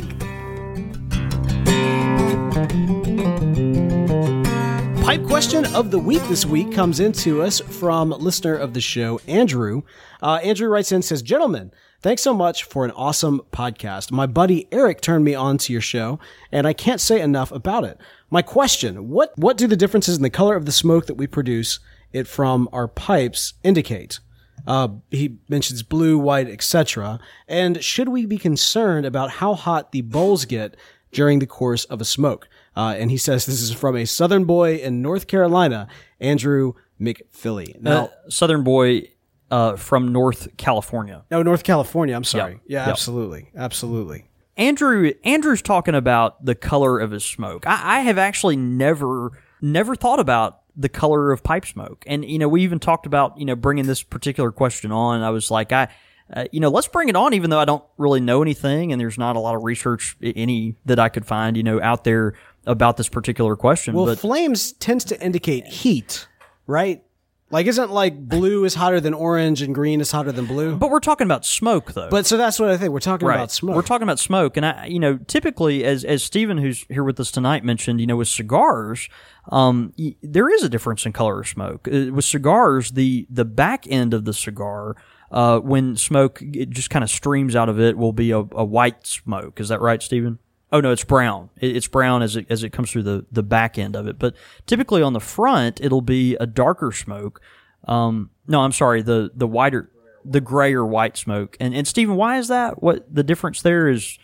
[5.03, 9.19] Pipe question of the week this week comes into us from listener of the show,
[9.27, 9.81] Andrew.
[10.21, 14.11] Uh, Andrew writes in says, Gentlemen, thanks so much for an awesome podcast.
[14.11, 16.19] My buddy Eric turned me on to your show,
[16.51, 17.99] and I can't say enough about it.
[18.29, 21.25] My question, what, what do the differences in the color of the smoke that we
[21.25, 21.79] produce
[22.13, 24.19] it from our pipes indicate?
[24.67, 27.19] Uh, he mentions blue, white, etc.
[27.47, 30.75] And should we be concerned about how hot the bowls get
[31.11, 32.47] during the course of a smoke?
[32.75, 35.87] Uh, and he says this is from a Southern boy in North Carolina,
[36.19, 37.79] Andrew McPhilly.
[37.81, 39.09] Now, Uh, Southern boy
[39.51, 41.23] uh, from North California.
[41.29, 42.15] no, North California.
[42.15, 42.53] I'm sorry.
[42.53, 42.61] Yep.
[42.67, 42.89] Yeah, Yep.
[42.89, 44.25] absolutely, absolutely.
[44.57, 47.67] Andrew Andrew's talking about the color of his smoke.
[47.67, 52.39] I, I have actually never never thought about the color of pipe smoke, and you
[52.39, 55.21] know we even talked about you know bringing this particular question on.
[55.21, 55.89] I was like, I.
[56.33, 58.99] Uh, you know, let's bring it on, even though I don't really know anything, and
[58.99, 62.33] there's not a lot of research, any that I could find, you know, out there
[62.65, 63.93] about this particular question.
[63.93, 66.27] Well, but flames tends to indicate heat,
[66.65, 67.03] right?
[67.51, 70.75] Like, isn't like blue is hotter than orange and green is hotter than blue?
[70.77, 72.09] but we're talking about smoke, though.
[72.09, 72.91] But so that's what I think.
[72.91, 73.75] We're talking about smoke.
[73.75, 77.19] We're talking about smoke, and I, you know, typically, as as Stephen, who's here with
[77.19, 79.09] us tonight, mentioned, you know, with cigars,
[79.51, 81.87] um, y- there is a difference in color of smoke.
[81.87, 84.95] Uh, with cigars, the the back end of the cigar,
[85.29, 88.65] uh, when smoke it just kind of streams out of it, will be a, a
[88.65, 89.59] white smoke.
[89.59, 90.39] Is that right, Stephen?
[90.71, 91.49] Oh no, it's brown.
[91.57, 94.17] It's brown as it as it comes through the the back end of it.
[94.17, 94.35] But
[94.65, 97.41] typically on the front, it'll be a darker smoke.
[97.87, 99.91] Um, no, I'm sorry, the the whiter,
[100.23, 101.55] the gray or white smoke.
[101.59, 102.81] And and Stephen, why is that?
[102.81, 104.17] What the difference there is?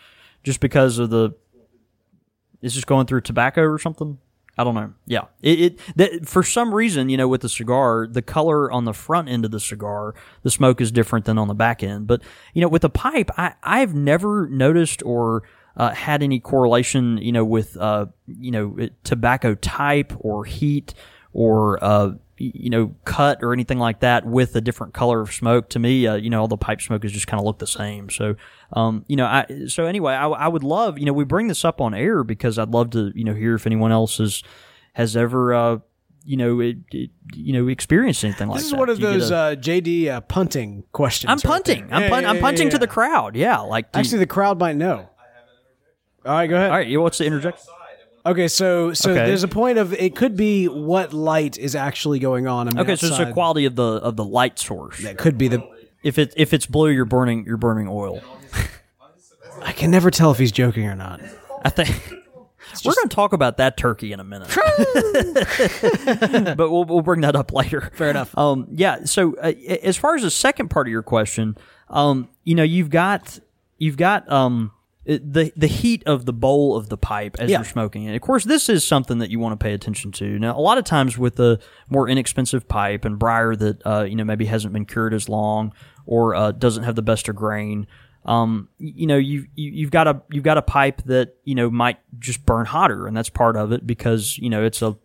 [0.43, 1.35] Just because of the
[2.61, 4.17] it's just going through tobacco or something?
[4.57, 4.93] I don't know.
[5.05, 8.85] Yeah, it, it that, for some reason, you know, with the cigar, the color on
[8.85, 10.13] the front end of the cigar,
[10.43, 12.05] the smoke is different than on the back end.
[12.05, 12.21] But
[12.53, 15.43] you know, with a pipe, I I've never noticed or
[15.77, 20.93] uh, had any correlation, you know, with uh, you know, tobacco type or heat
[21.33, 25.69] or uh, you know, cut or anything like that with a different color of smoke.
[25.69, 28.09] To me, uh, you know, all the pipe smokers just kind of look the same.
[28.09, 28.35] So,
[28.73, 31.63] um, you know, I so anyway, I, I would love, you know, we bring this
[31.63, 34.41] up on air because I'd love to, you know, hear if anyone else has
[34.93, 35.77] has ever, uh,
[36.25, 38.77] you know, it, it, you know, experienced anything like this is that.
[38.79, 41.29] one of Do you get those a- uh, JD uh, punting questions.
[41.31, 41.87] I'm punting.
[41.87, 41.95] there.
[41.95, 43.35] I'm, Yeah, pun- yeah, I'm yeah, punting to the crowd.
[43.35, 45.09] Yeah, like do you- Actually, the crowd might know.
[46.25, 46.69] All right, go ahead.
[46.71, 46.87] all right.
[46.87, 47.61] You what's the interject?
[48.25, 49.25] Okay, so so Okay.
[49.25, 52.67] there's a point of it could be what light is actually going on.
[52.67, 53.33] I mean, Okay, so it's the outside.
[53.33, 55.01] quality of the of the light source.
[55.03, 55.67] That could be the.
[56.03, 58.21] If it if it's blue, you're burning you're burning oil.
[59.63, 61.19] I can never tell if he's joking or not.
[61.63, 61.89] I think
[62.85, 64.49] we're going to talk about that turkey in a minute,
[66.57, 67.91] but we'll we'll bring that up later.
[67.95, 68.35] Fair enough.
[68.37, 69.03] Um, yeah.
[69.05, 69.51] So uh,
[69.83, 71.57] as far as the second part of your question,
[71.89, 73.39] um, you know, you've got
[73.77, 74.71] you've got um
[75.05, 77.57] it- the the heat of the bowl of the pipe as Yeah.
[77.59, 78.15] you're smoking it.
[78.15, 80.37] Of course, this is something that you want to pay attention to.
[80.39, 84.15] Now, a lot of times with the more inexpensive pipe and briar that uh, you
[84.15, 85.73] know maybe hasn't been cured as long
[86.05, 87.87] or uh, doesn't have the best of grain.
[88.25, 91.71] Um, you know, you, you you've got a you've got a pipe that you know
[91.71, 94.95] might just burn hotter, and that's part of it because you know it's a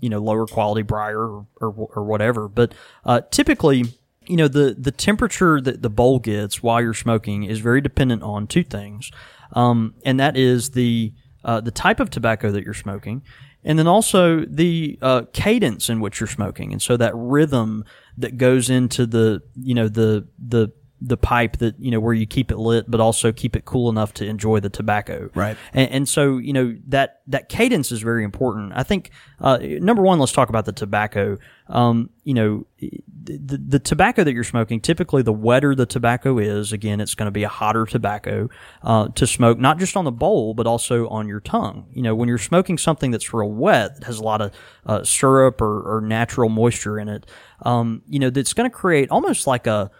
[0.00, 2.48] you know lower quality briar or or, or whatever.
[2.48, 2.74] But
[3.06, 3.84] uh, typically,
[4.26, 8.22] you know the the temperature that the bowl gets while you're smoking is very dependent
[8.22, 9.10] on two things,
[9.52, 11.12] um, and that is the
[11.44, 13.22] uh, the type of tobacco that you're smoking,
[13.64, 17.84] and then also the uh, cadence in which you're smoking, and so that rhythm
[18.18, 22.26] that goes into the you know the the the pipe that you know where you
[22.26, 25.30] keep it lit, but also keep it cool enough to enjoy the tobacco.
[25.34, 25.56] Right.
[25.72, 28.72] And, and so you know that that cadence is very important.
[28.74, 31.38] I think uh, number one, let's talk about the tobacco.
[31.68, 36.72] Um, you know, the, the, tobacco that you're smoking, typically the wetter the tobacco is,
[36.72, 38.48] again, it's going to be a hotter tobacco
[38.82, 41.86] uh, to smoke, not just on the bowl, but also on your tongue.
[41.92, 44.52] You know, when you're smoking something that's real wet, that has a lot of
[44.86, 47.26] uh, syrup or, or natural moisture in it,
[47.62, 49.90] um, you know, that's going to create almost like a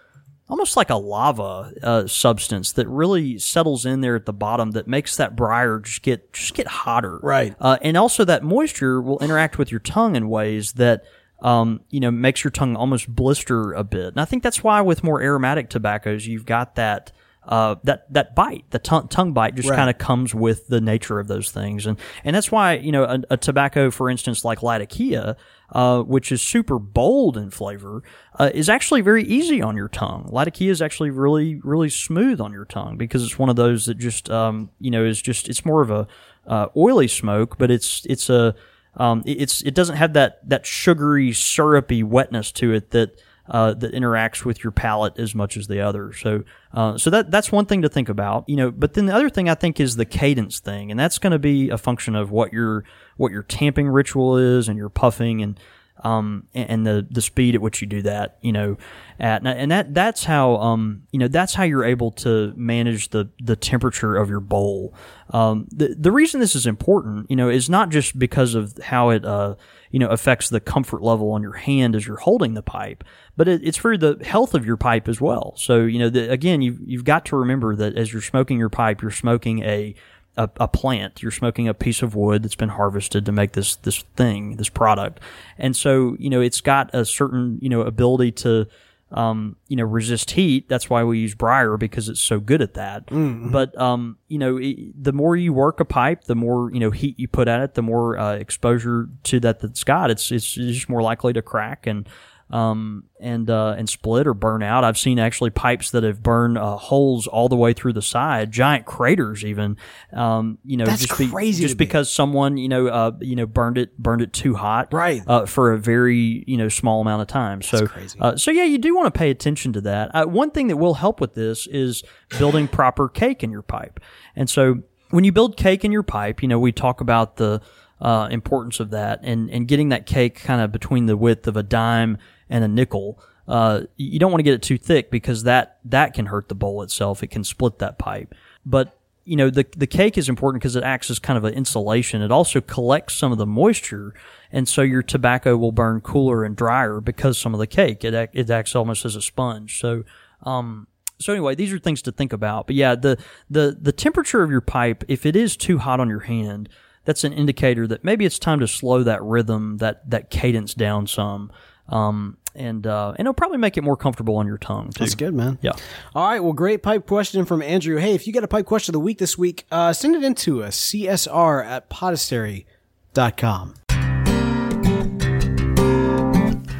[0.49, 4.87] almost like a lava uh, substance that really settles in there at the bottom that
[4.87, 7.19] makes that briar just get just get hotter.
[7.21, 7.55] Right.
[7.59, 11.03] Uh, and also that moisture will interact with your tongue in ways that
[11.41, 14.07] um, you know makes your tongue almost blister a bit.
[14.07, 17.11] And I think that's why with more aromatic tobaccos you've got that.
[17.47, 19.77] Uh, that that bite, the tongue tongue bite, just Right.
[19.77, 23.05] kind of comes with the nature of those things, and and that's why you know
[23.05, 25.37] a, a tobacco, for instance, like Latakia,
[25.71, 28.03] uh, which is super bold in flavor,
[28.37, 30.27] uh, is actually very easy on your tongue.
[30.29, 33.97] Latakia is actually really, really smooth on your tongue because it's one of those that
[33.97, 36.05] just, um, you know, is just, it's more of a,
[36.47, 38.55] uh, oily smoke, but it's, it's a,
[38.97, 43.73] um, it- it's, it doesn't have that, that sugary, syrupy wetness to it that, uh,
[43.73, 46.13] that interacts with your palate as much as the other.
[46.13, 46.43] So,
[46.73, 48.71] uh, so that that's one thing to think about, you know.
[48.71, 51.39] But then the other thing I think is the cadence thing, and that's going to
[51.39, 52.83] be a function of what your
[53.15, 55.59] what your tamping ritual is and your puffing and
[56.03, 58.77] um, and, the the speed at which you do that, you know,
[59.19, 63.29] at and that that's how um, you know that's how you're able to manage the
[63.41, 64.93] the temperature of your bowl.
[65.31, 69.09] Um, the the reason this is important, you know, is not just because of how
[69.09, 69.55] it uh,
[69.91, 73.03] you know affects the comfort level on your hand as you're holding the pipe,
[73.37, 75.53] but it, it's for the health of your pipe as well.
[75.55, 78.69] So you know, the, again, you've you've got to remember that as you're smoking your
[78.69, 79.95] pipe, you're smoking a
[80.35, 81.21] a, a, plant.
[81.21, 84.69] You're smoking a piece of wood that's been harvested to make this this thing, this
[84.69, 85.19] product,
[85.57, 88.67] and so you know it's got a certain you know ability to
[89.11, 90.67] um, you know resist heat.
[90.67, 93.07] That's why we use briar because it's so good at that.
[93.07, 93.51] Mm-hmm.
[93.51, 96.91] But um, you know, it, the more you work a pipe, the more you know
[96.91, 100.11] heat you put at it, the more uh, exposure to that that's got.
[100.11, 102.07] It's it's just more likely to crack and
[102.49, 104.83] um, and uh, and split or burn out.
[104.83, 108.51] I've seen actually pipes that have burned uh, holes all the way through the side,
[108.51, 109.75] giant craters even.
[110.13, 111.79] Um, you know, That's just be- crazy just me.
[111.79, 115.21] because someone you know uh, you know burned it burned it too hot, Right.
[115.27, 117.61] uh, for a very you know small amount of time.
[117.61, 118.17] so crazy.
[118.21, 120.15] Uh, so yeah, you do want to pay attention to that.
[120.15, 122.03] Uh, one thing that will help with this is
[122.39, 123.99] building proper cake in your pipe,
[124.35, 127.61] and so when you build cake in your pipe, you know we talk about the
[127.99, 131.57] uh, importance of that and and getting that cake kind of between the width of
[131.57, 132.17] a dime
[132.49, 133.19] and a nickel.
[133.47, 136.55] Uh, you don't want to get it too thick because that that can hurt the
[136.55, 137.23] bowl itself.
[137.23, 138.35] It can split that pipe.
[138.65, 141.53] But you know the the cake is important because it acts as kind of an
[141.53, 142.21] insulation.
[142.21, 144.13] It also collects some of the moisture,
[144.51, 148.13] and so your tobacco will burn cooler and drier because some of the cake it
[148.33, 149.79] it acts almost as a sponge.
[149.79, 150.03] So
[150.43, 150.87] um
[151.19, 152.67] so anyway, these are things to think about.
[152.67, 153.17] But yeah, the
[153.49, 156.69] the the temperature of your pipe, if it is too hot on your hand,
[157.05, 161.07] that's an indicator that maybe it's time to slow that rhythm, that that cadence down
[161.07, 161.51] some.
[161.89, 164.99] Um, and uh, and it'll probably make it more comfortable on your tongue too.
[165.03, 165.59] That's good, man.
[165.61, 165.73] Yeah.
[166.15, 166.39] All right.
[166.43, 167.97] Well, great pipe question from Andrew.
[167.97, 170.23] Hey, if you got a pipe question of the week this week, uh, send it
[170.23, 170.75] into us.
[170.91, 173.75] CSR at podastery.com.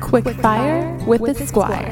[0.01, 1.89] Quick fire with the squire.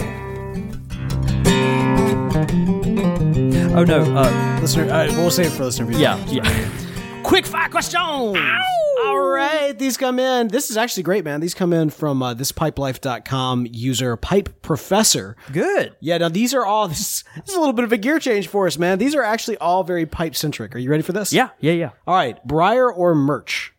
[3.77, 4.01] Oh no.
[4.15, 5.91] Uh, Listener, uh, we'll save it for listener.
[5.91, 6.17] yeah.
[6.27, 6.69] Yeah.
[7.23, 7.99] Quick fire question.
[9.03, 10.47] All right, these come in.
[10.47, 11.41] This is actually great, man.
[11.41, 15.35] These come in from uh, thispipelife.com user Pipe Professor.
[15.51, 15.95] Good.
[15.99, 16.87] Yeah, now these are all.
[16.87, 18.97] This, this is a little bit of a gear change for us, man.
[18.97, 20.75] These are actually all very pipe centric.
[20.75, 21.33] Are you ready for this?
[21.33, 21.49] Yeah.
[21.59, 21.73] Yeah.
[21.73, 21.89] Yeah.
[22.07, 23.73] All right, Briar or Merch?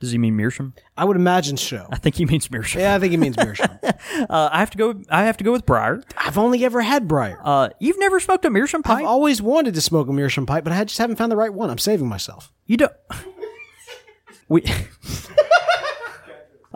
[0.00, 0.74] Does he mean Meerschaum?
[0.98, 1.88] I would imagine so.
[1.90, 2.82] I think he means Meerschaum.
[2.82, 3.78] Yeah, I think he means Meerschaum.
[3.82, 5.00] Uh, I have to go.
[5.08, 6.02] I have to go with Briar.
[6.18, 7.40] I've only ever had Briar.
[7.42, 8.98] Uh, you've never smoked a Meerschaum pipe?
[8.98, 11.54] I've always wanted to smoke a Meerschaum pipe, but I just haven't found the right
[11.54, 11.70] one.
[11.70, 12.52] I'm saving myself.
[12.66, 12.92] You don't.
[14.48, 14.62] We.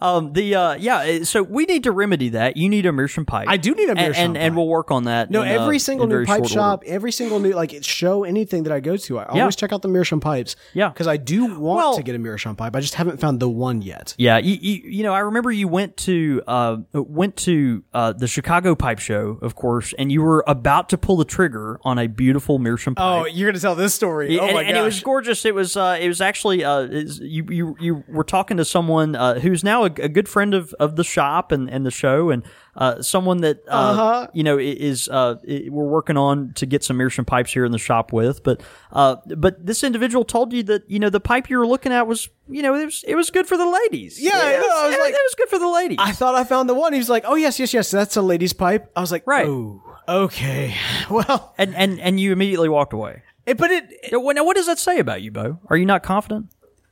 [0.00, 0.32] Um.
[0.32, 0.54] The.
[0.54, 0.74] Uh.
[0.74, 0.98] Yeah.
[0.98, 2.56] uh, So we need to remedy that.
[2.56, 3.48] You need a Meerschaum pipe.
[3.48, 4.56] I do need a And- Meerschaum and, and, pipe.
[4.56, 5.30] we'll work on that.
[5.30, 6.92] No, in, uh, every single in new pipe shop, order.
[6.92, 9.40] every single new like show anything that I go to, I Yeah.
[9.42, 10.56] always check out the Meerschaum pipes.
[10.74, 10.88] Yeah.
[10.88, 12.74] because I do want Well- to get a Meerschaum pipe.
[12.76, 14.14] I just haven't found the one yet.
[14.18, 18.26] Yeah, you, you, you know, I remember you went to uh, went to uh, the
[18.26, 22.06] Chicago Pipe Show, of course, and you were about to pull the trigger on a
[22.06, 23.04] beautiful Meerschaum pipe.
[23.04, 24.38] Oh, you're gonna tell this story?
[24.38, 24.64] and, my gosh.
[24.68, 25.44] and it was gorgeous.
[25.44, 26.82] It was uh, it was actually uh,
[27.20, 30.74] you you you were talking to someone uh, who's now a, a good friend of,
[30.78, 32.42] of the shop and, and the show, and
[32.76, 34.26] uh, someone that uh, Uh-huh.
[34.34, 37.78] you know is uh, we're working on to get some Meerschaum pipes here in the
[37.78, 38.42] shop with.
[38.42, 38.62] But
[38.92, 42.06] uh, but this individual told you that you know the pipe you were looking at
[42.06, 44.20] was you know it was it was good for the ladies.
[44.20, 45.98] Yeah, I it was, I was it, like- it was good for the ladies.
[46.00, 46.92] I thought I found the one.
[46.92, 49.46] He was like, "Oh yes, yes, yes, that's a lady's pipe." I was like, Right.
[49.46, 50.74] Oh, okay.
[51.10, 53.22] Well, and and and you immediately walked away.
[53.46, 55.58] it, but it, what now, what does that say about you, Bo?
[55.70, 56.50] Are you not confident?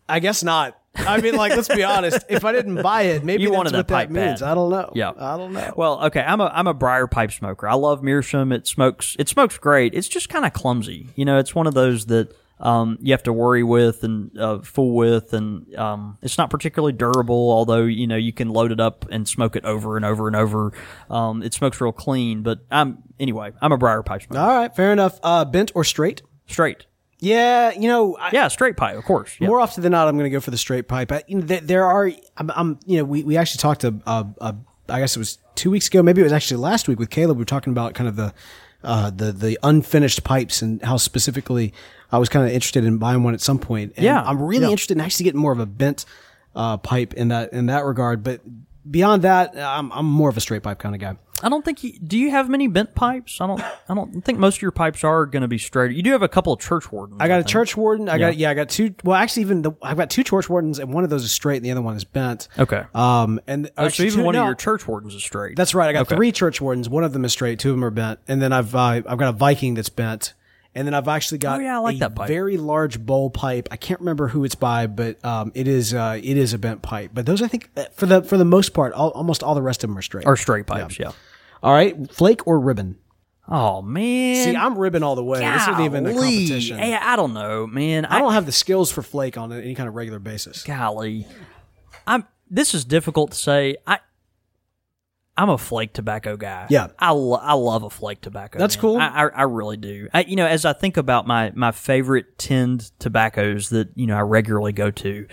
[0.08, 0.78] I guess not.
[0.98, 2.24] I mean, like, let's be honest.
[2.28, 4.40] If I didn't buy it, maybe You that's wanted what that pipe that means.
[4.40, 4.50] bad.
[4.50, 4.92] I don't know.
[4.94, 5.72] Yeah, I don't know.
[5.76, 7.68] Well, okay, I'm a I'm a briar pipe smoker.
[7.68, 8.52] I love Meerschaum.
[8.52, 9.94] It smokes it smokes great.
[9.94, 11.08] It's just kind of clumsy.
[11.16, 14.60] You know, it's one of those that um, you have to worry with and uh,
[14.60, 17.50] fool with, and um, it's not particularly durable.
[17.52, 20.34] Although you know you can load it up and smoke it over and over and
[20.36, 20.72] over.
[21.10, 22.42] Um, it smokes real clean.
[22.42, 23.52] But I'm anyway.
[23.60, 24.40] I'm a briar pipe smoker.
[24.40, 25.20] All right, fair enough.
[25.22, 26.22] Uh, bent or straight?
[26.46, 26.86] Straight.
[27.18, 29.36] Yeah, you know, I, Yeah, straight pipe, of course.
[29.40, 29.48] Yeah.
[29.48, 31.10] More often than not, I'm going to go for the straight pipe.
[31.10, 33.94] I, you know, there, there are, I'm, I'm, you know, we, we actually talked to,
[34.06, 34.52] uh, uh,
[34.88, 37.38] I guess it was two weeks ago, maybe it was actually last week with Caleb.
[37.38, 38.34] We were talking about kind of the,
[38.84, 41.72] uh, the, the unfinished pipes and how specifically
[42.12, 43.94] I was kind of interested in buying one at some point.
[43.96, 44.70] And Yeah, I'm really yeah.
[44.70, 46.04] interested in actually getting more of a bent,
[46.54, 48.22] uh, pipe in that, in that regard.
[48.22, 48.42] But
[48.88, 51.16] beyond that, I'm, I'm more of a straight pipe kind of guy.
[51.42, 51.84] I don't think.
[51.84, 53.40] You, do you have many bent pipes?
[53.40, 53.60] I don't.
[53.60, 55.94] I don't think most of your pipes are going to be straight.
[55.94, 57.20] You do have a couple of church wardens.
[57.20, 57.48] I got a think.
[57.50, 58.08] church warden.
[58.08, 58.18] I Yeah.
[58.30, 58.94] got yeah, I got two.
[59.04, 61.56] Well, actually, even the, I've got two church wardens, and one of those is straight,
[61.56, 62.48] and the other one is bent.
[62.58, 62.84] Okay.
[62.94, 65.56] Um, and Oh, so actually even two- one no, of your church wardens is straight.
[65.56, 65.88] That's right.
[65.90, 66.16] I got Okay.
[66.16, 66.88] three church wardens.
[66.88, 67.58] One of them is straight.
[67.58, 70.32] Two of them are bent, and then I've uh, I've got a Viking that's bent,
[70.76, 72.28] and then I've actually got Oh, yeah, I like a that pipe.
[72.28, 73.66] very large bowl pipe.
[73.72, 76.82] I can't remember who it's by, but um, it is uh, it is a bent
[76.82, 77.10] pipe.
[77.14, 79.62] But those, I think, uh, for the for the most part, all, almost all the
[79.62, 80.26] rest of them are straight.
[80.26, 80.98] or straight pipes.
[80.98, 81.12] Yeah.
[81.62, 82.98] all right, flake or ribbon.
[83.48, 84.44] Oh man.
[84.44, 85.38] See, I'm ribbon all the way.
[85.38, 86.78] This isn't even a competition.
[86.78, 88.04] Hey, I don't know, man.
[88.04, 90.62] I don't have the skills for flake on any kind of regular basis.
[90.64, 91.26] golly.
[92.06, 92.24] I'm.
[92.50, 93.76] This is difficult to say.
[93.86, 93.98] I.
[95.38, 96.66] I'm a flake tobacco guy.
[96.70, 96.88] Yeah.
[96.98, 98.58] I, lo- I love a flake tobacco.
[98.58, 98.80] That's man.
[98.80, 98.96] cool.
[98.96, 100.08] I, I, I really do.
[100.14, 104.16] I, you know, as I think about my my favorite tinned tobaccos that you know
[104.16, 105.26] I regularly go to,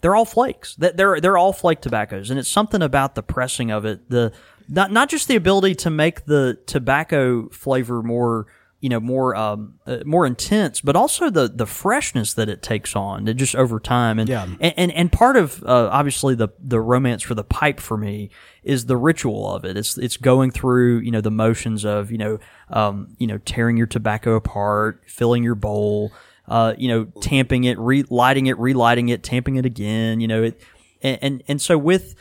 [0.00, 0.76] they're all flakes.
[0.76, 4.08] That they're they're all flake tobaccos, and it's something about the pressing of it.
[4.08, 4.32] The
[4.68, 8.46] not not just the ability to make the tobacco flavor more
[8.84, 12.94] you know more um uh, more intense, but also the the freshness that it takes
[12.94, 14.18] on that just over time.
[14.18, 14.44] And Yeah.
[14.60, 18.28] and and, and part of uh, obviously the the romance for the pipe for me
[18.62, 19.78] is the ritual of it.
[19.78, 23.78] It's it's going through you know the motions of you know um you know tearing
[23.78, 26.12] your tobacco apart, filling your bowl
[26.46, 30.60] uh, you know, tamping it, relighting it, relighting it, tamping it again, you know, it,
[31.02, 32.14] and, and, and so with,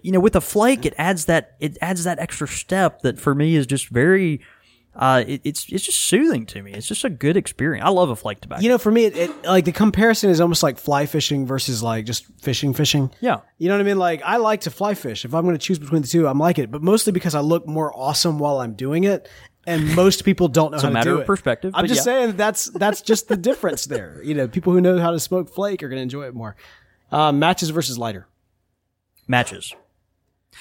[0.00, 3.34] you know, with a flake, it adds that, it adds that extra step that for
[3.34, 4.40] me is just very,
[4.94, 6.72] uh, it, it's, it's just soothing to me.
[6.72, 7.84] It's just a good experience.
[7.86, 8.62] I love a flake tobacco.
[8.62, 11.82] You know, for me, it, it like the comparison is almost like fly fishing versus
[11.82, 13.10] like just fishing, fishing.
[13.20, 13.40] Yeah.
[13.58, 13.98] You know what I mean?
[13.98, 15.24] Like I like to fly fish.
[15.24, 17.40] If I'm going to choose between the two, I'm like it, but mostly because I
[17.40, 19.28] look more awesome while I'm doing it,
[19.66, 21.26] and most people don't know how a to matter do of it.
[21.26, 22.02] perspective, I'm just yeah.
[22.02, 24.20] saying that's that's just the difference there.
[24.24, 26.56] You know, people who know how to smoke flake are going to enjoy it more.
[27.10, 28.26] Uh, matches versus lighter.
[29.26, 29.74] matches.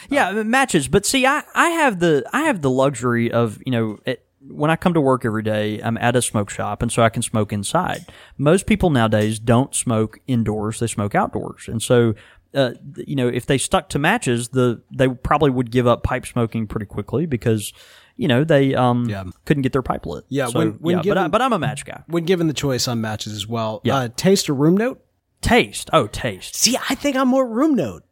[0.10, 0.88] Yeah, I mean, matches.
[0.88, 4.72] But see, I, I have the I have the luxury of you know it, when
[4.72, 7.22] I come to work every day, I'm at a smoke shop, and so I can
[7.22, 8.06] smoke inside.
[8.38, 12.16] Most people nowadays don't smoke indoors; they smoke outdoors, and so.
[12.54, 16.26] Uh, you know, if they stuck to matches, the they probably would give up pipe
[16.26, 17.72] smoking pretty quickly because,
[18.18, 19.24] you know, they um Yeah.
[19.46, 20.26] couldn't get their pipe lit.
[20.28, 22.04] Yeah, So, when- when yeah, but I, given- but I'm a match guy.
[22.08, 23.96] When given the choice on matches as well, Yeah.
[23.96, 25.02] uh, taste or room note.
[25.40, 28.04] Taste, oh taste, See, I think I'm more room note.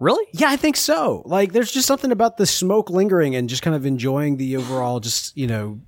[0.00, 0.26] Really?
[0.32, 1.22] Yeah, I think so.
[1.24, 4.98] Like, there's just something about the smoke lingering and just kind of enjoying the overall,
[4.98, 5.80] just you know,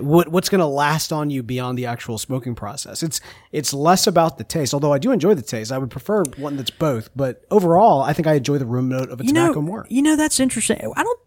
[0.00, 3.02] what what's going to last on you beyond the actual smoking process.
[3.02, 3.20] It's
[3.50, 4.74] it's less about the taste.
[4.74, 7.10] Although I do enjoy the taste, I would prefer one that's both.
[7.16, 9.86] But overall, I think I enjoy the room note of a you tobacco know, more.
[9.88, 10.78] You know, that's interesting.
[10.94, 11.20] I don't.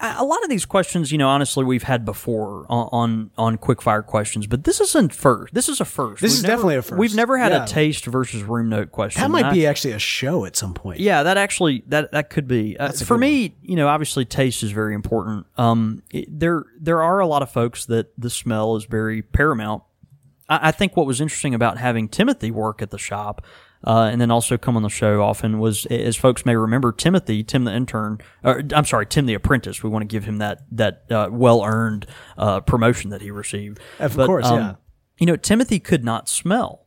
[0.00, 3.80] A lot of these questions, you know, honestly, we've had before on on, on quick
[3.80, 5.54] fire questions, but this isn't first.
[5.54, 6.20] This is a first.
[6.20, 6.98] This We've is never- definitely a first.
[6.98, 7.64] We've never had Yeah.
[7.64, 9.22] a taste versus room note question.
[9.22, 10.98] That might I- be actually a show at some point.
[11.00, 13.54] yeah, that actually that that could be uh, for me.
[13.62, 15.46] You know, obviously, taste is very important.
[15.56, 19.84] Um, it- there there are a lot of folks that the smell is very paramount.
[20.48, 23.42] I, I think what was interesting about having Timothy work at the shop.
[23.86, 27.42] Uh, and then also come on the show often was, as folks may remember, Timothy,
[27.42, 29.82] Tim the intern, or I'm sorry, Tim the apprentice.
[29.82, 32.06] We want to give him that that uh, well earned
[32.38, 33.80] uh, promotion that he received.
[33.98, 34.76] Of course, yeah.
[35.18, 36.84] You know, Timothy could not smell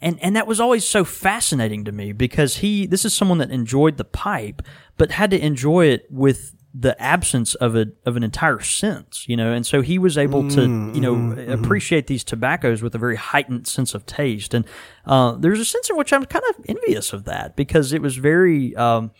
[0.00, 3.50] and and that was always so fascinating to me because he this is someone that
[3.50, 4.62] enjoyed the pipe
[4.96, 9.36] but had to enjoy it with the absence of a of an entire sense you
[9.36, 9.52] know?
[9.52, 13.66] And so he was able to you know appreciate these tobaccos with a very heightened
[13.66, 14.54] sense of taste.
[14.54, 14.64] And
[15.06, 18.16] uh, there's a sense in which I'm kind of envious of that because it was
[18.16, 19.10] very um,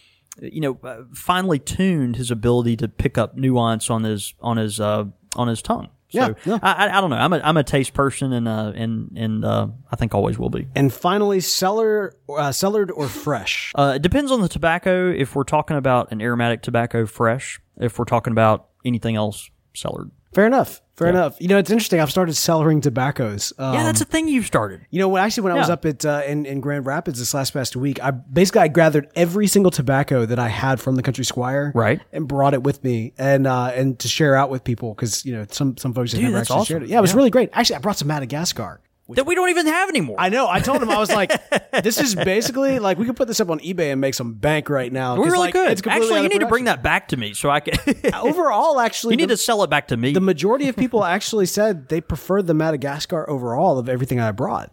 [0.41, 4.81] you know uh, finely tuned his ability to pick up nuance on his on his
[4.81, 5.05] uh,
[5.37, 6.59] on his tongue so Yeah, yeah.
[6.63, 9.45] I, I, I don't know I'm a I'm a taste person and uh and and
[9.45, 13.73] uh, I think always will be And finally, cellar, uh, cellared or fresh.
[13.77, 15.11] uh, it depends on the tobacco.
[15.11, 17.61] If we're talking about an aromatic tobacco, fresh.
[17.79, 20.11] If we're talking about anything else, cellared.
[20.33, 20.81] Fair enough.
[20.97, 21.41] Fair enough.
[21.41, 21.99] You know, it's interesting.
[21.99, 23.55] I've started cellaring tobaccos.
[23.59, 24.83] Um, yeah, that's a thing you've started.
[24.91, 27.33] You know, when actually when I was up at uh, in in Grand Rapids this
[27.33, 31.03] last past week, I basically I gathered every single tobacco that I had from the
[31.03, 32.01] Country Squire, Right.
[32.13, 35.33] and brought it with me and uh, and to share out with people because you
[35.35, 36.65] know some some folks have Dude, never actually awesome.
[36.67, 36.91] shared it.
[36.91, 37.17] Yeah, it was Yeah.
[37.17, 37.49] really great.
[37.55, 38.81] Actually, I brought some Madagascar.
[39.17, 40.17] That we don't even have anymore.
[40.19, 40.49] I know.
[40.49, 41.33] I told him I was like,
[41.83, 44.69] "This is basically like we could put this up on eBay and make some bank
[44.69, 45.71] right now." We're 'cause, really like, good.
[45.73, 47.79] it's Actually, you need to bring that back to me so I can.
[48.15, 50.13] Overall, actually, you need the, to sell it back to me.
[50.13, 54.73] the majority of people actually said they preferred the Madagascar overall of everything I brought.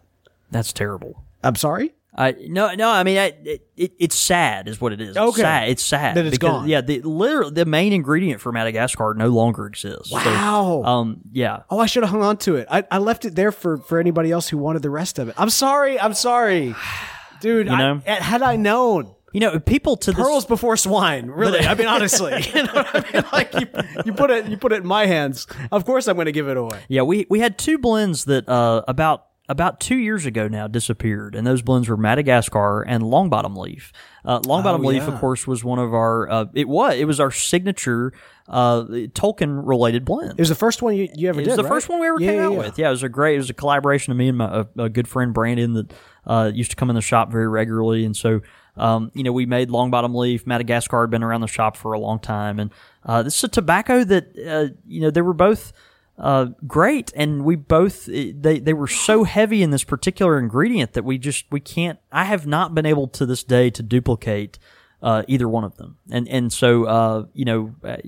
[0.50, 1.22] That's terrible.
[1.42, 1.94] I'm sorry.
[2.16, 2.88] I no no.
[2.90, 5.10] I mean, I, it, it, it's sad, is what it is.
[5.10, 5.42] It's Okay.
[5.42, 5.68] sad.
[5.68, 6.68] It's sad That it's because, gone.
[6.68, 10.10] Yeah, the literal the main ingredient for Madagascar no longer exists.
[10.10, 10.82] So, Wow.
[10.84, 11.20] um.
[11.32, 11.62] Yeah.
[11.70, 12.66] Oh, I should have hung on to it.
[12.70, 15.34] I, I left it there for, for anybody else who wanted the rest of it.
[15.38, 16.00] I'm sorry.
[16.00, 16.74] I'm sorry.
[17.40, 18.02] Dude, You know?
[18.04, 21.26] I, had I known, You know, people to this, pearls before swine.
[21.26, 23.24] Really, I mean, honestly, you know what I mean?
[23.32, 23.66] Like you,
[24.06, 25.46] you put it, you put it in my hands.
[25.70, 26.80] Of course, I'm going to give it away.
[26.88, 31.34] Yeah, we we had two blends that uh, about about two years ago now disappeared,
[31.34, 33.92] and those blends were Madagascar and Long Bottom Leaf.
[34.24, 35.08] Uh, Long Bottom Oh, Leaf, yeah.
[35.14, 36.30] of course, was one of our.
[36.30, 38.12] Uh, it was it was our signature
[38.48, 38.82] uh,
[39.14, 40.32] Tolkien related blend.
[40.32, 41.48] It was the first one you, you ever It did.
[41.48, 41.68] It was the right?
[41.70, 42.78] first one we ever Yeah, came yeah, out with.
[42.78, 43.34] Yeah, it was a great.
[43.34, 45.92] It was a collaboration of me and my a, a good friend Brandon that
[46.26, 48.40] uh, used to come in the shop very regularly, and so
[48.76, 50.46] um, you know we made Long Bottom Leaf.
[50.46, 52.70] Madagascar had been around the shop for a long time, and
[53.06, 55.72] uh, this is a tobacco that uh, you know they were both.
[56.18, 61.04] Uh, great, and we both they they were so heavy in this particular ingredient that
[61.04, 61.98] we just we can't.
[62.10, 64.58] I have not been able to this day to duplicate
[65.00, 67.74] uh, either one of them, and and so uh, you know.
[67.84, 67.98] Uh,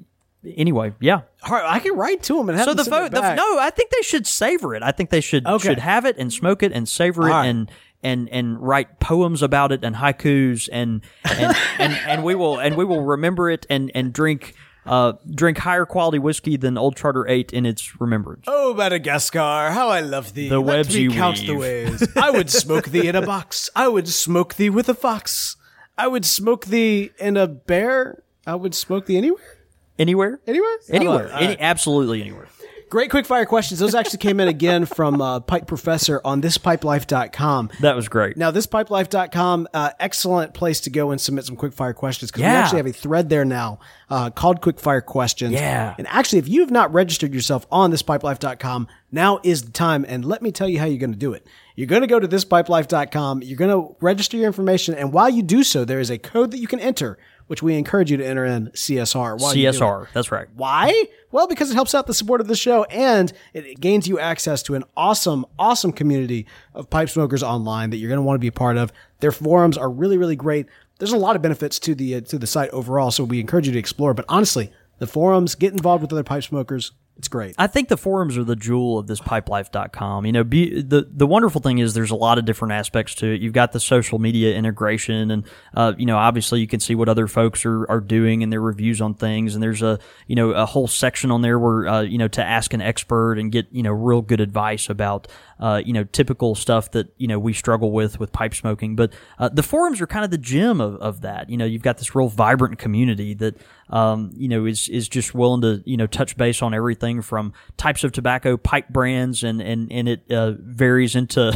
[0.57, 3.35] anyway, yeah, All right, I can write to them and have so the, fo- the
[3.35, 4.83] no, I think they should savor it.
[4.83, 5.69] I think they should Okay.
[5.69, 7.47] should have it and smoke it and savor it right.
[7.47, 7.71] and
[8.03, 12.77] and and write poems about it and haikus and and, and and we will and
[12.77, 14.55] we will remember it and and drink
[14.91, 18.45] uh drink higher quality whiskey than Old Charter Eight in its remembrance.
[18.49, 20.49] Oh, Madagascar, how I love thee.
[20.49, 22.01] The Let webs me you count the weave.
[22.01, 22.09] ways.
[22.17, 23.71] I would smoke thee in a box.
[23.75, 25.57] I would smoke thee with a fox.
[25.97, 28.23] I would smoke thee in a bear.
[28.47, 29.59] I would smoke thee anywhere.
[29.99, 30.79] Anywhere, Anywhere?
[30.89, 32.49] anywhere, Any, absolutely anywhere.
[32.91, 33.79] Great quick fire questions.
[33.79, 37.71] Those actually came in again from uh, Pipe Professor on thispipelife.com.
[37.79, 38.37] That was great.
[38.37, 42.47] Now, thispipelife.com, uh, excellent place to go and submit some quick fire questions because we
[42.47, 43.79] actually have a thread there now
[44.11, 45.53] uh, called Quick Fire Questions.
[45.53, 45.95] Yeah.
[45.99, 50.05] And actually, if you have not registered yourself on thispipelife.com, now is the time.
[50.09, 51.47] And let me tell you how you're going to do it.
[51.77, 55.43] You're going to go to thispipelife.com, you're going to register your information, and while you
[55.43, 57.19] do so, there is a code that you can enter,
[57.51, 59.41] which we encourage you to enter in CSR.
[59.41, 59.81] While you do it.
[59.81, 60.07] CSR.
[60.13, 60.47] That's right.
[60.55, 61.07] Why?
[61.33, 64.63] Well, because it helps out the support of the show and it gains you access
[64.63, 68.41] to an awesome, awesome community of pipe smokers online that you're going to want to
[68.41, 68.93] be a part of.
[69.19, 70.67] Their forums are really, really great.
[71.01, 73.67] There's a lot of benefits to the uh, to the site overall, so we encourage
[73.67, 74.15] you to explore.
[74.15, 76.93] But honestly, the forums, get involved with other pipe smokers.
[77.21, 77.55] It's great.
[77.59, 80.25] I think the forums are the jewel of this pipelife.com.
[80.25, 83.27] You know, be, the the wonderful thing is there's a lot of different aspects to
[83.35, 83.43] it.
[83.43, 85.45] You've got the social media integration and
[85.75, 88.63] uh, you know, obviously you can see what other folks are, are doing and their
[88.63, 89.99] reviews on things and there's a,
[90.29, 93.35] you know, a whole section on there where uh, you know, to ask an expert
[93.35, 95.29] and get, you know, real good advice about
[95.61, 98.97] uh, you know, typical stuff that, you know, we struggle with with pipe smoking.
[98.97, 101.51] But uh, the forums are kind of the gem of, of that.
[101.51, 103.57] You know, you've got this real vibrant community that
[103.91, 107.53] um, you know, is is just willing to you know touch base on everything from
[107.77, 111.53] types of tobacco, pipe brands, and and and it uh, varies into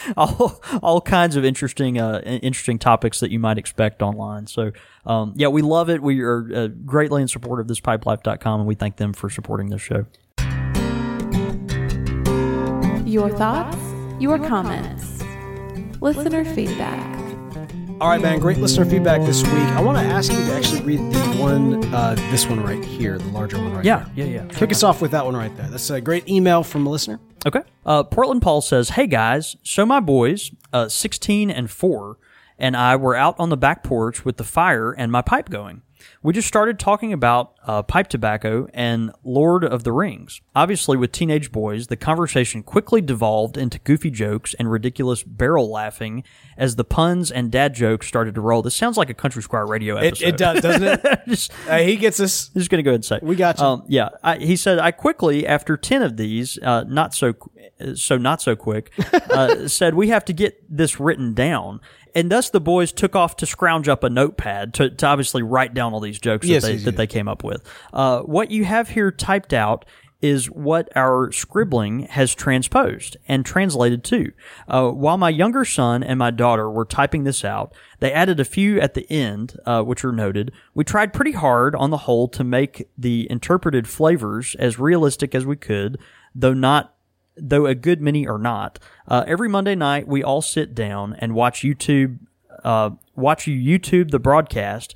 [0.16, 4.46] all all kinds of interesting uh, interesting topics that you might expect online.
[4.46, 4.72] So.
[5.06, 6.02] Um, yeah, we love it.
[6.02, 9.70] We are uh, greatly in support of this pipelife.com and we thank them for supporting
[9.70, 10.04] this show.
[13.10, 13.76] Your thoughts,
[14.20, 15.24] your comments,
[16.00, 17.18] listener feedback.
[18.00, 18.38] All right, man.
[18.38, 19.52] Great listener feedback this week.
[19.52, 23.18] I want to ask you to actually read the one, uh, this one right here,
[23.18, 24.06] the larger one right here.
[24.14, 24.54] Yeah, yeah, yeah.
[24.54, 25.66] Kick us off with that one right there.
[25.66, 27.18] That's a great email from a listener.
[27.44, 27.62] Okay.
[27.84, 32.16] Uh, Portland Paul says, Hey guys, so my boys, uh, 16 and 4,
[32.60, 35.82] and I were out on the back porch with the fire and my pipe going.
[36.22, 40.40] We just started talking about uh, pipe tobacco and Lord of the Rings.
[40.54, 46.24] Obviously, with teenage boys, the conversation quickly devolved into goofy jokes and ridiculous barrel laughing
[46.56, 48.62] as the puns and dad jokes started to roll.
[48.62, 50.28] This sounds like a Country Squire radio It, episode.
[50.28, 51.20] it does, doesn't it?
[51.28, 52.48] Just- Uh, he gets us.
[52.48, 53.64] Just going to go ahead and say We got you.
[53.64, 57.34] Um, yeah, I, he said I quickly after ten of these, uh, not so
[57.94, 58.92] so not so quick,
[59.30, 61.80] uh, said we have to get this written down,
[62.14, 65.74] and thus the boys took off to scrounge up a notepad to, to obviously write
[65.74, 66.98] down all these jokes Yes, that they yes, that yes.
[66.98, 67.62] they came up with.
[67.92, 69.84] Uh, what you have here typed out
[70.22, 74.32] is what our scribbling has transposed and translated to.
[74.68, 78.44] Uh, while my younger son and my daughter were typing this out, they added a
[78.44, 80.52] few at the end, uh, which are noted.
[80.74, 85.46] We tried pretty hard on the whole to make the interpreted flavors as realistic as
[85.46, 85.98] we could,
[86.34, 86.94] though not
[87.42, 88.78] though a good many are not.
[89.08, 92.18] Uh, every Monday night, we all sit down and watch YouTube,
[92.64, 94.94] uh, watch you YouTube the broadcast,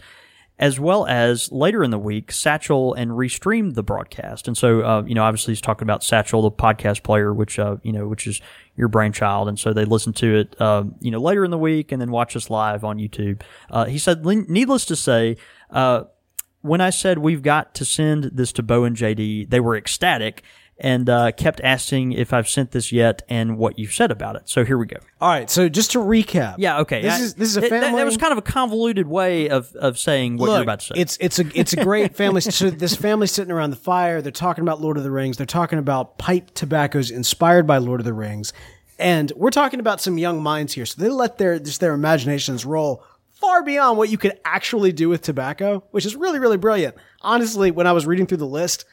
[0.59, 4.47] as well as later in the week, Satchel and restream the broadcast.
[4.47, 7.76] And so, uh, you know, obviously he's talking about Satchel, the podcast player, which, uh,
[7.82, 8.40] you know, which is
[8.76, 9.49] your brainchild.
[9.49, 12.12] And so they listen to it, uh, you know, later in the week and then
[12.12, 13.42] watch us live on YouTube.
[13.68, 15.36] Uh, he said, needless to say,
[16.64, 20.42] when I said we've got to send this to Bo and JD, they were ecstatic
[20.79, 24.43] and uh, kept asking if I've sent this yet and what you've said about it.
[24.49, 24.97] So here we go.
[25.20, 25.49] All right.
[25.49, 26.57] So just to recap.
[26.59, 27.01] Yeah, okay.
[27.03, 28.01] This I- is this is a that- that- family.
[28.01, 30.87] That, was kind of a convoluted way of, of saying what Look, you're about to
[30.87, 30.95] say.
[30.97, 32.41] It's it's a it's a great family.
[32.41, 34.20] so this family sitting around the fire.
[34.20, 35.37] They're talking about Lord of the Rings.
[35.37, 38.53] They're talking about pipe tobaccos inspired by Lord of the Rings,
[38.99, 40.87] and we're talking about some young minds here.
[40.87, 45.09] So they let their just their imaginations roll far beyond what you could actually do
[45.09, 46.95] with tobacco, which is really, really brilliant.
[47.20, 48.85] Honestly, when I was reading through the list,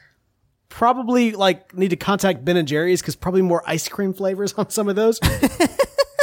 [0.72, 4.70] probably like need to contact Ben and Jerry's because probably more ice cream flavors on
[4.70, 5.20] some of those.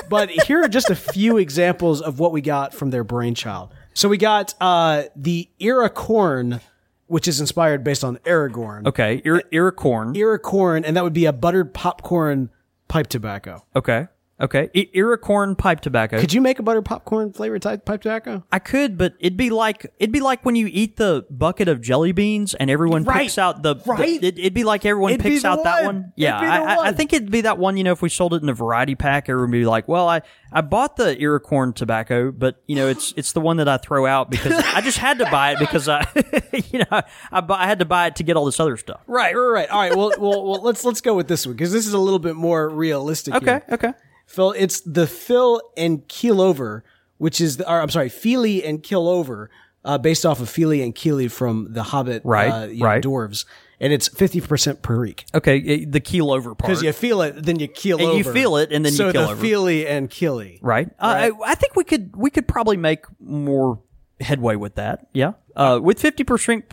[0.10, 3.72] but here are just a few examples of what we got from their brainchild.
[3.94, 6.62] So we got uh, the Iracorn,
[7.06, 8.88] which is inspired based on Aragorn.
[8.88, 10.16] Okay, Ir- Iracorn.
[10.16, 12.50] Iracorn, and that would be a buttered popcorn
[12.88, 13.64] pipe tobacco.
[13.76, 14.08] okay,
[14.42, 14.70] okay.
[14.76, 16.20] I- Iracorn pipe tobacco.
[16.20, 18.44] Could you make a buttered popcorn flavored type pipe tobacco?
[18.52, 21.82] I could, but it'd be like it'd be like when you eat the bucket of
[21.82, 23.24] jelly beans and everyone Right.
[23.24, 24.24] picks out the, the- Right.
[24.24, 25.96] it, would be like everyone It'd be picks the out that one.
[25.96, 26.14] one.
[26.16, 26.96] Yeah, It'd be the I, I, I one.
[26.96, 27.78] think it'd be that one.
[27.78, 30.08] You know, if we sold it in a variety pack, everyone would be like, "Well,
[30.08, 30.22] I
[30.52, 34.06] I bought the Iracorn tobacco, but you know, it's it's the one that I throw
[34.06, 36.06] out because I just had to buy it because I,
[36.72, 39.02] you know, I, bu- I had to buy it to get all this other stuff."
[39.08, 39.70] Right, right, right.
[39.70, 39.96] All right.
[39.96, 42.36] Well, well, well let's let's go with this one because this is a little bit
[42.36, 43.34] more realistic.
[43.36, 43.64] Okay, here.
[43.72, 43.94] okay.
[44.30, 46.84] Phil, it's the Phil and Keel Over,
[47.18, 49.50] which is the, or, I'm sorry, Feely and Kill Over,
[49.84, 53.04] uh, based off of Fili and Kili from The Hobbit, Right, uh, you know, right.
[53.04, 53.46] dwarves,
[53.80, 55.26] and it's 50% perique.
[55.34, 56.70] Okay, i- the keel over part.
[56.70, 58.18] Because you feel it, then you keel And over.
[58.18, 59.42] you feel it, and then you so keel the over.
[59.42, 60.60] Feely and Keely.
[60.62, 60.90] right?
[61.00, 63.80] Uh, I, I think we could we could probably make more
[64.20, 65.08] headway with that.
[65.14, 66.70] Yeah, uh, with fifty percent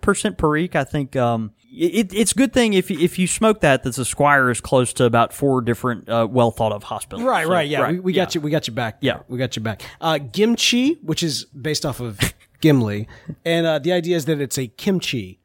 [0.00, 3.60] percent perique, I think um, it, it's a good thing if you, if you smoke
[3.60, 7.22] that that the Squire is close to about four different uh, well thought of hospitals.
[7.26, 8.98] Right, So, right, yeah, we, we got you, we got you back.
[9.00, 9.20] Yeah.
[9.28, 9.82] we got you back.
[10.00, 12.18] Uh, Gimchi, which is based off of
[12.60, 13.06] Gimli,
[13.44, 15.40] and uh, the idea is that it's a kimchi.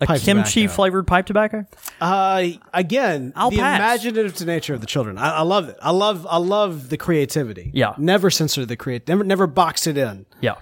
[0.00, 0.74] A kimchi tobacco.
[0.74, 1.64] flavored pipe tobacco.
[2.00, 3.78] Uh, again, I'll the pass.
[3.78, 5.16] imaginative nature of the children.
[5.16, 5.78] I, I love it.
[5.80, 7.70] I love, I love the creativity.
[7.72, 7.94] Yeah.
[7.96, 9.08] never censor the create.
[9.08, 10.26] Never, never box it in.
[10.42, 10.56] Yeah.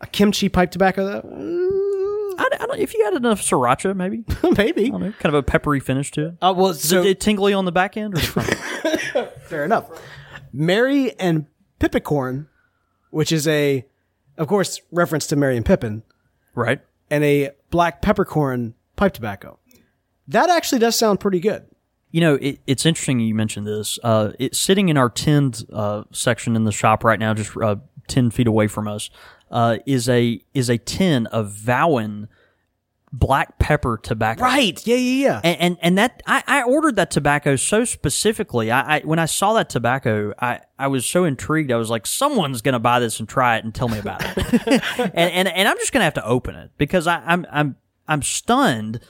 [0.00, 4.32] A kimchi pipe tobacco, though, I, I don't, if you had enough sriracha, maybe I
[4.32, 4.90] mm, maybe.
[4.90, 6.34] don't know, kind of a peppery finish to it.
[6.42, 9.32] Uh, well, Is so it, it tingly on the back end or the front?
[9.42, 9.88] fair enough.
[10.52, 11.46] Mary and
[11.80, 12.46] Pippicorn,
[13.10, 13.84] which is a,
[14.36, 16.02] of course, reference to Mary and Pippin,
[16.54, 16.80] right.
[17.10, 19.58] and a black peppercorn pipe tobacco.
[20.28, 21.66] That actually does sound pretty good.
[22.10, 23.98] You know, it, it's interesting you mentioned this.
[24.02, 27.76] Uh, it's sitting in our tinned uh, section in the shop right now, just uh,
[28.08, 29.10] ten feet away from us.
[29.50, 32.26] Uh, is a is a tin of Vowen
[33.12, 34.42] black pepper tobacco.
[34.42, 34.84] Right.
[34.86, 35.40] Yeah, yeah, yeah.
[35.44, 38.70] And, and and that I, I ordered that tobacco so specifically.
[38.70, 41.70] I, I when I saw that tobacco, I, I was so intrigued.
[41.72, 44.36] I was like, someone's gonna buy this and try it and tell me about it.
[44.98, 47.76] and, and and I'm just gonna have to open it because I, I'm I'm
[48.08, 49.00] I'm stunned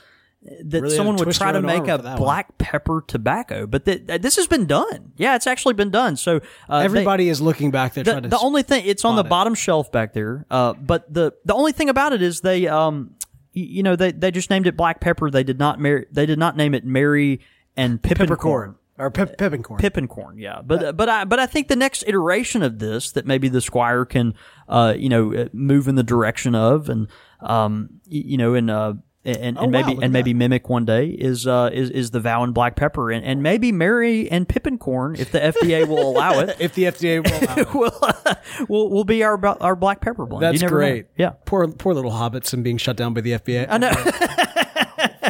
[0.43, 2.17] that Really someone would try to make a that one.
[2.17, 3.65] black pepper tobacco.
[3.67, 5.11] But th- th- this has been done.
[5.17, 6.15] Yeah, it's actually been done.
[6.15, 8.29] So uh, they- Everybody is looking back there the, trying to.
[8.29, 9.29] the only thing it's on the it.
[9.29, 10.45] bottom shelf back there.
[10.49, 13.15] Uh, but the the only thing about it is they um
[13.53, 15.29] you know they they just named it black pepper.
[15.31, 17.41] They did not mar- they did not name it Mary
[17.75, 18.75] and Pippencorn.
[18.99, 19.79] or pip, pippencorn.
[19.79, 23.49] Pippencorn, yeah, but but I but I think the next iteration of this that maybe
[23.49, 24.33] the Squire can,
[24.69, 27.07] uh, you know, uh, move in the direction of, and
[27.41, 28.93] um, you know, and uh,
[29.27, 30.37] and, and Oh, maybe at and maybe that.
[30.39, 33.71] mimic one day is uh is is the Vow and black pepper, and and maybe
[33.71, 36.55] Mary and Pippencorn if the FDA will allow it.
[36.59, 37.43] if the FDA will.
[37.43, 37.73] allow it.
[38.59, 40.41] will will will be our our black pepper blend.
[40.43, 40.79] That's never know.
[40.87, 41.05] great.
[41.17, 41.31] Yeah.
[41.45, 43.67] Poor poor little hobbits and being shut down by the FDA.
[43.69, 43.91] I know.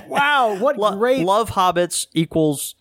[0.07, 2.75] wow, what Lo- great love hobbits equals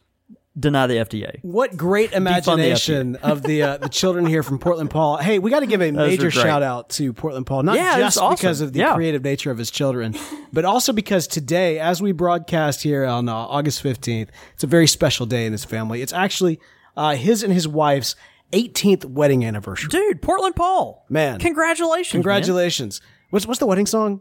[0.59, 1.38] deny the FDA.
[1.42, 5.16] what great imagination of the uh, the children here from Portland Paul.
[5.18, 7.98] Hey, we got to give a Those major shout out to Portland Paul, not Yeah,
[7.98, 8.34] just awesome.
[8.36, 8.94] because of the Yeah.
[8.94, 10.14] creative nature of his children,
[10.52, 14.86] but also because today, as we broadcast here on uh, August fifteenth, it's a very
[14.86, 16.02] special day in his family.
[16.02, 16.59] It's actually
[16.96, 18.16] uh, his and his wife's
[18.52, 19.88] 18th wedding anniversary.
[19.88, 21.04] Dude, Portland Paul.
[21.09, 21.38] Man.
[21.40, 22.14] Congratulations.
[22.14, 22.22] man.
[22.22, 23.00] Congratulations!
[23.30, 24.20] What's what's the wedding song?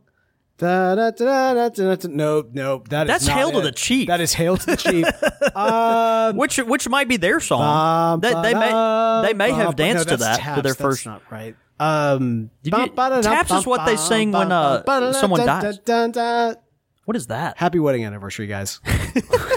[0.58, 2.08] Da, da, da, da, da, da.
[2.10, 3.62] No, no, that is That's not Hail to it.
[3.64, 4.08] the Chief.
[4.08, 5.06] That is Hail to the Chief.
[5.54, 8.22] uh, Which which might be their song.
[8.22, 11.06] They, they may they may have danced to that to their first.
[11.06, 11.56] Not right.
[11.78, 15.80] Um, you- taps is what they sing when, uh, someone dies.
[17.06, 17.58] What is that?
[17.58, 18.80] Happy wedding anniversary, guys!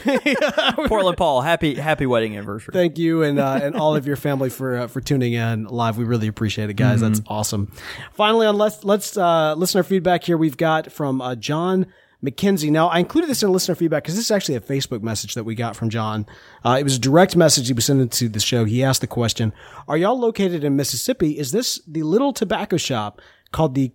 [0.87, 1.41] Portland Paul.
[1.41, 2.73] Happy happy wedding anniversary.
[2.73, 5.97] Thank you and uh, and all of your family for uh, for tuning in live.
[5.97, 7.01] We really appreciate it, guys.
[7.01, 7.73] That's awesome.
[8.13, 10.37] Finally, on let's let's uh, listener feedback here.
[10.37, 11.87] We've got from uh, John
[12.23, 12.71] McKenzie.
[12.71, 15.45] Now, I included this in listener feedback because this is actually a Facebook message that
[15.45, 16.27] we got from John.
[16.65, 18.65] Uh, it was a direct message he was sending to the show.
[18.65, 19.53] He asked the question:
[19.87, 21.39] Are y'all located in Mississippi?
[21.39, 23.21] Is this the little tobacco shop
[23.53, 23.93] called the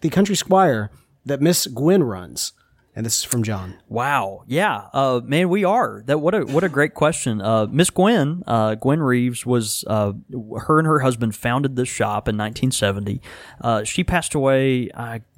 [0.00, 0.90] the Country Squire
[1.24, 2.52] that Miss Gwen runs?
[2.96, 3.76] And this is from John.
[3.90, 4.44] Wow.
[4.46, 4.88] Yeah.
[4.94, 6.02] Uh, man, we are.
[6.06, 7.42] That what a what a great question.
[7.42, 10.14] Uh, Miss Gwen, uh, Gwen Reeves was uh,
[10.60, 13.20] her and her husband founded this shop in 1970.
[13.60, 14.88] Uh, she passed away.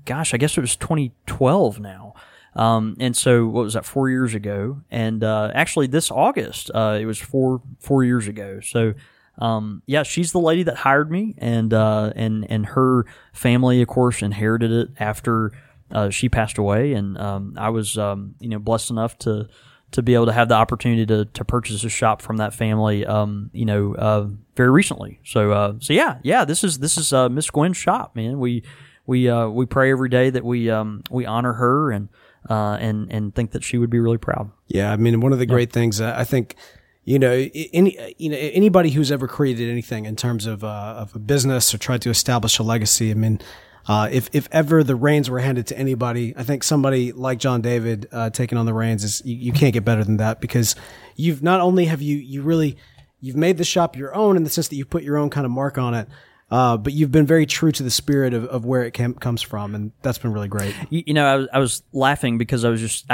[0.04, 2.14] Gosh, I guess it was 2012 now.
[2.54, 3.84] Um, and so what was that?
[3.84, 4.82] Four years ago.
[4.88, 8.60] And uh, actually, this August, uh, it was four four years ago.
[8.60, 8.94] So.
[9.38, 13.88] um, yeah, she's the lady that hired me, and uh, and and her family, of
[13.88, 15.52] course, inherited it after
[15.90, 19.48] uh, she passed away, and um, I was um, you know blessed enough to
[19.90, 23.06] to be able to have the opportunity to, to purchase a shop from that family,
[23.06, 25.18] um, you know, uh, very recently.
[25.24, 28.38] So, uh, so yeah, yeah, this is this is uh, Miss Gwen's shop, man.
[28.38, 28.64] We
[29.06, 32.08] we uh, we pray every day that we um, we honor her and
[32.48, 34.50] uh, and and think that she would be really proud.
[34.66, 36.56] Yeah, I mean, one of the great things uh, I think,
[37.04, 37.32] you know,
[37.72, 41.74] any you know anybody who's ever created anything in terms of uh, of a business
[41.74, 43.10] or tried to establish a legacy.
[43.10, 43.40] I mean,
[43.88, 47.62] uh, if if ever the reins were handed to anybody, I think somebody like John
[47.62, 50.76] David uh, taking on the reins is you, you can't get better than that because
[51.16, 52.76] you've not only have you you really
[53.20, 55.46] you've made the shop your own in the sense that you put your own kind
[55.46, 56.08] of mark on it.
[56.50, 59.42] Uh, but you've been very true to the spirit of, of where it cam- comes
[59.42, 60.74] from, and that's been really great.
[60.88, 63.04] You, you know, I was, I was laughing because I was just.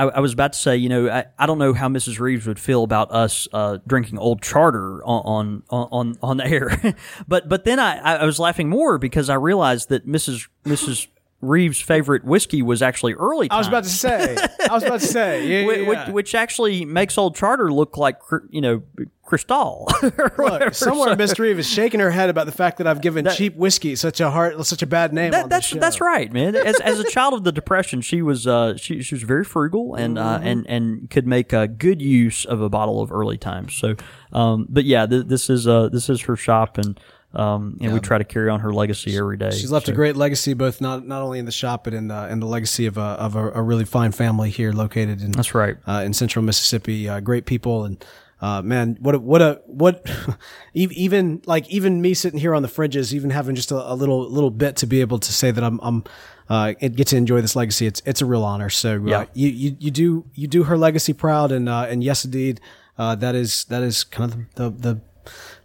[0.00, 2.18] I, I was about to say, you know, I, I don't know how Mrs.
[2.18, 6.96] Reeves would feel about us uh, drinking Old Charter on on on, on the air,
[7.28, 10.48] but but then I, I was laughing more because I realized that Mrs.
[10.64, 11.08] Mrs.
[11.42, 13.50] Reeves' favorite whiskey was actually early.
[13.50, 14.36] I was about to say,
[14.68, 16.10] I was about to say, yeah, Whi- yeah, which, yeah.
[16.10, 18.18] which actually makes Old Charter look like
[18.50, 18.82] you know
[19.24, 19.88] Cristal.
[20.02, 23.26] Look, somewhere So- Miss Reeve is shaking her head about the fact that I've given
[23.30, 25.30] cheap whiskey such a hard, such a bad name.
[25.30, 26.56] That, that's that's right, man.
[26.56, 29.94] As, as a child of the depression, she was uh, she she was very frugal
[29.94, 30.46] and uh, Mm-hmm.
[30.46, 33.74] and and could make a good use of a bottle of early times.
[33.76, 33.94] So,
[34.32, 36.98] um, but yeah, th- this is uh this is her shop, and
[37.34, 39.50] um, and we try to carry on her legacy every day.
[39.52, 42.28] She's left a great legacy, both not not only in the shop but in the
[42.28, 45.54] in the legacy of a of a, a really fine family here located in That's
[45.54, 45.76] right.
[45.86, 47.08] uh, in Central Mississippi.
[47.08, 48.04] Uh, great people and.
[48.42, 50.02] Uh, man, what a, what a what
[50.72, 54.26] even like even me sitting here on the fringes, even having just a, a little
[54.30, 56.04] little bit to be able to say that I'm I'm
[56.48, 57.86] uh, get to enjoy this legacy.
[57.86, 58.70] It's it's a real honor.
[58.70, 59.24] So uh, Yeah.
[59.34, 62.62] you, you you do you do her legacy proud, and uh, and yes, indeed,
[62.96, 65.00] uh, that is that is kind of the the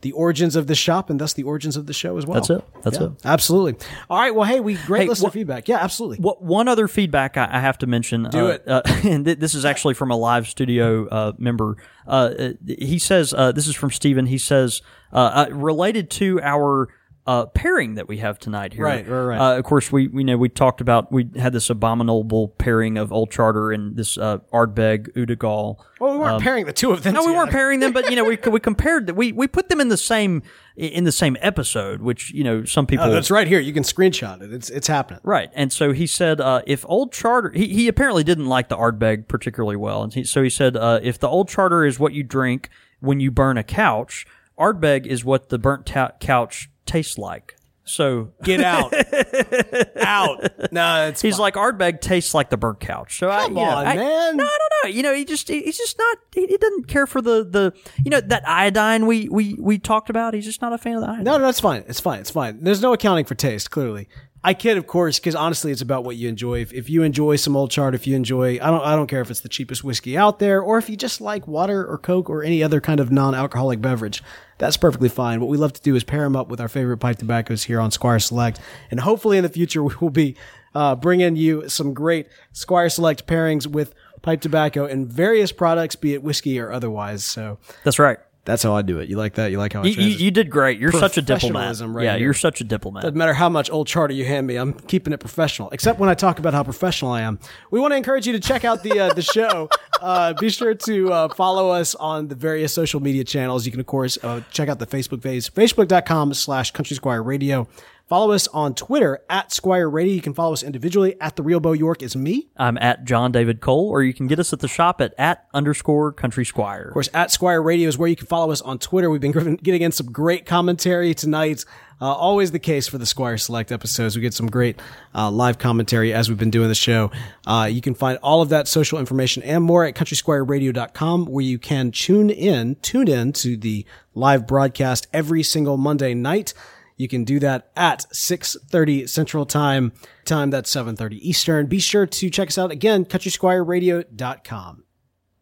[0.06, 2.36] the origins of the shop, and thus the origins of the show as well.
[2.36, 2.64] That's it.
[2.84, 3.12] That's Yeah, it.
[3.26, 3.88] Absolutely.
[4.08, 4.36] All right.
[4.36, 5.68] Well, hey, we great Hey, listener wha- feedback.
[5.68, 6.18] Yeah, absolutely.
[6.20, 8.30] What one other feedback I, I have to mention?
[8.30, 8.68] Do uh, it.
[8.68, 11.78] Uh, and th- this is actually from a live studio uh, member.
[12.08, 14.28] Uh, uh, he says uh, this is from Steven.
[14.28, 16.90] He says uh, uh, related to our.
[17.28, 18.84] Uh, pairing that we have tonight here.
[18.84, 19.40] Right, right, right.
[19.40, 23.12] Uh, of course, we we know we talked about we had this abominable pairing of
[23.12, 25.78] Old Charter and this uh, Ardbeg Uigeadail.
[26.00, 27.16] well, we weren't pairing the two of them.
[27.16, 29.70] No, we weren't pairing them, but you know we we compared that we we put
[29.70, 30.44] them in the same
[30.76, 33.60] in the same episode, which you know some people Oh, that's right here.
[33.60, 34.54] You can screenshot it.
[34.54, 35.22] It's it's happening.
[35.24, 35.50] Right.
[35.56, 39.28] And so he said, uh, if old charter, he, he apparently didn't like the Ardbeg
[39.28, 40.04] particularly well.
[40.04, 42.70] And he, so he said, uh, if the old charter is what you drink
[43.00, 44.28] when you burn a couch,
[44.60, 47.56] Ardbeg is what the burnt ta- couch tastes like.
[47.88, 48.92] So Get out.
[49.98, 50.72] out.
[50.72, 51.42] No, it's he's fine.
[51.42, 53.20] like, Ardbeg tastes like the burnt couch.
[53.20, 54.38] So I, Come you know, on, I- man.
[54.38, 54.90] No, I don't know.
[54.98, 57.74] You know, he just, he- he's just not, he, he doesn't care for the, the,
[58.04, 60.34] you know, that iodine we, we, we talked about.
[60.34, 61.26] He's just not a fan of the iodine.
[61.26, 61.84] No, no, that's fine.
[61.88, 62.22] It's fine.
[62.22, 62.64] It's fine.
[62.64, 64.08] There's no accounting for taste, clearly.
[64.46, 66.62] I kid, of course, because honestly, it's about what you enjoy.
[66.62, 69.22] If, if you enjoy some old chart, if you enjoy, I don't, I don't care
[69.22, 72.30] if it's the cheapest whiskey out there, or if you just like water or Coke
[72.30, 74.22] or any other kind of non-alcoholic beverage,
[74.60, 75.40] that's perfectly fine.
[75.40, 77.80] What we love to do is pair them up with our favorite pipe tobaccos here
[77.80, 78.60] on Squire Select,
[78.92, 80.38] and hopefully in the future we will be
[80.76, 86.14] uh, bringing you some great Squire Select pairings with pipe tobacco and various products, be
[86.14, 87.24] it whiskey or otherwise.
[87.24, 88.20] So That's right.
[88.46, 89.10] That's how I do it.
[89.10, 89.50] You like that?
[89.50, 90.80] You like how I You, you, you did great.
[90.80, 91.80] You're such a diplomat.
[91.80, 92.26] Right yeah, here.
[92.26, 93.02] you're such a diplomat.
[93.02, 95.70] Doesn't matter how much old charter you hand me, I'm keeping it professional.
[95.72, 97.40] Except when I talk about how professional I am.
[97.72, 99.70] We want to encourage you to check out the uh, the show.
[100.02, 103.66] Uh, be sure to uh, follow us on the various social media channels.
[103.66, 107.66] You can of course uh, check out the Facebook page, facebook.com slash Country Squire Radio.
[108.08, 110.14] Follow us on Twitter at Squire Radio.
[110.14, 112.50] You can follow us individually at the Real Bo York is me.
[112.56, 115.48] I'm at John David Cole, or you can get us at the shop at at
[115.56, 116.84] underscore Country Squire.
[116.84, 119.10] Of course, at Squire Radio is where you can follow us on Twitter.
[119.10, 121.66] We've been getting in some great commentary tonight.
[122.00, 124.16] Uh, always the case for the Squire Select episodes.
[124.16, 124.80] We get some great
[125.16, 127.10] uh, live commentary as we've been doing the show.
[127.48, 131.58] Uh, you can find all of that social information and more at countrysquireradio.com where you
[131.58, 136.54] can tune in, tune in to the live broadcast every single Monday night.
[136.98, 139.92] You can do that at 6.30 Central Time.
[140.24, 141.66] Time that's 7.30 Eastern.
[141.68, 144.84] Be sure to check us out again, countrysquireradio.com.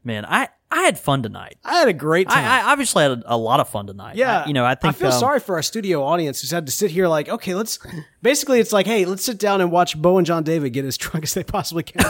[0.06, 1.58] Man, I, I had fun tonight.
[1.64, 2.44] I had a great time.
[2.44, 4.16] I, I obviously had a, a lot of fun tonight.
[4.18, 6.52] Yeah, I- you know, I think I feel um, sorry for our studio audience who's
[6.52, 7.80] had to sit here like, okay, let's.
[8.22, 10.98] Basically, it's like, hey, let's sit down and watch Bo and John David get as
[11.00, 12.02] drunk as they possibly can.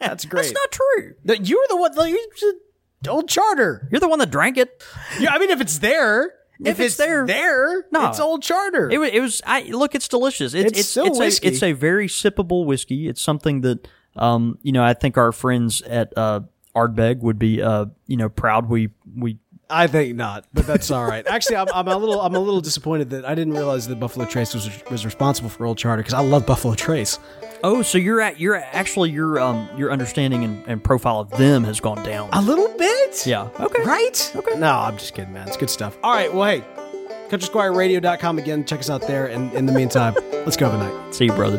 [0.00, 0.44] That's great.
[0.44, 1.14] That's not true.
[1.24, 1.94] No, you were the one.
[1.94, 2.14] Like,
[3.08, 3.88] old charter.
[3.90, 4.82] You're the one that drank it.
[5.18, 6.32] Yeah, I mean, if it's there,
[6.64, 8.08] if, it's there- there, No.
[8.08, 8.90] it's old charter.
[8.90, 9.10] It was.
[9.12, 9.42] It was.
[9.46, 9.94] I look.
[9.94, 10.54] It's delicious.
[10.54, 11.48] It's It's it's still it's whiskey.
[11.48, 13.08] a it's a very sippable whiskey.
[13.08, 13.86] It's something that
[14.16, 16.40] um you know I think our friends at uh
[16.76, 19.38] Ardbeg would be uh you know proud we we
[19.72, 21.26] I think not, but that's all right.
[21.26, 24.26] Actually, I'm, I'm a little I'm a little disappointed that I didn't realize that Buffalo
[24.26, 27.18] Trace was was responsible for Old Charter because I love Buffalo Trace.
[27.64, 31.64] Oh, so you're at you're actually your um your understanding and, and profile of them
[31.64, 32.28] has gone down.
[32.32, 33.26] A little bit.
[33.26, 33.48] Yeah.
[33.60, 33.82] Okay.
[33.82, 34.32] Right?
[34.36, 34.58] Okay.
[34.58, 35.48] No, I'm just kidding, man.
[35.48, 35.96] It's good stuff.
[36.02, 36.32] All right.
[36.32, 36.64] Well, hey,
[37.30, 38.64] CountrySquireRadio.com again.
[38.64, 39.26] Check us out there.
[39.26, 41.14] And in the meantime, let's go have a night.
[41.14, 41.58] See you, brother.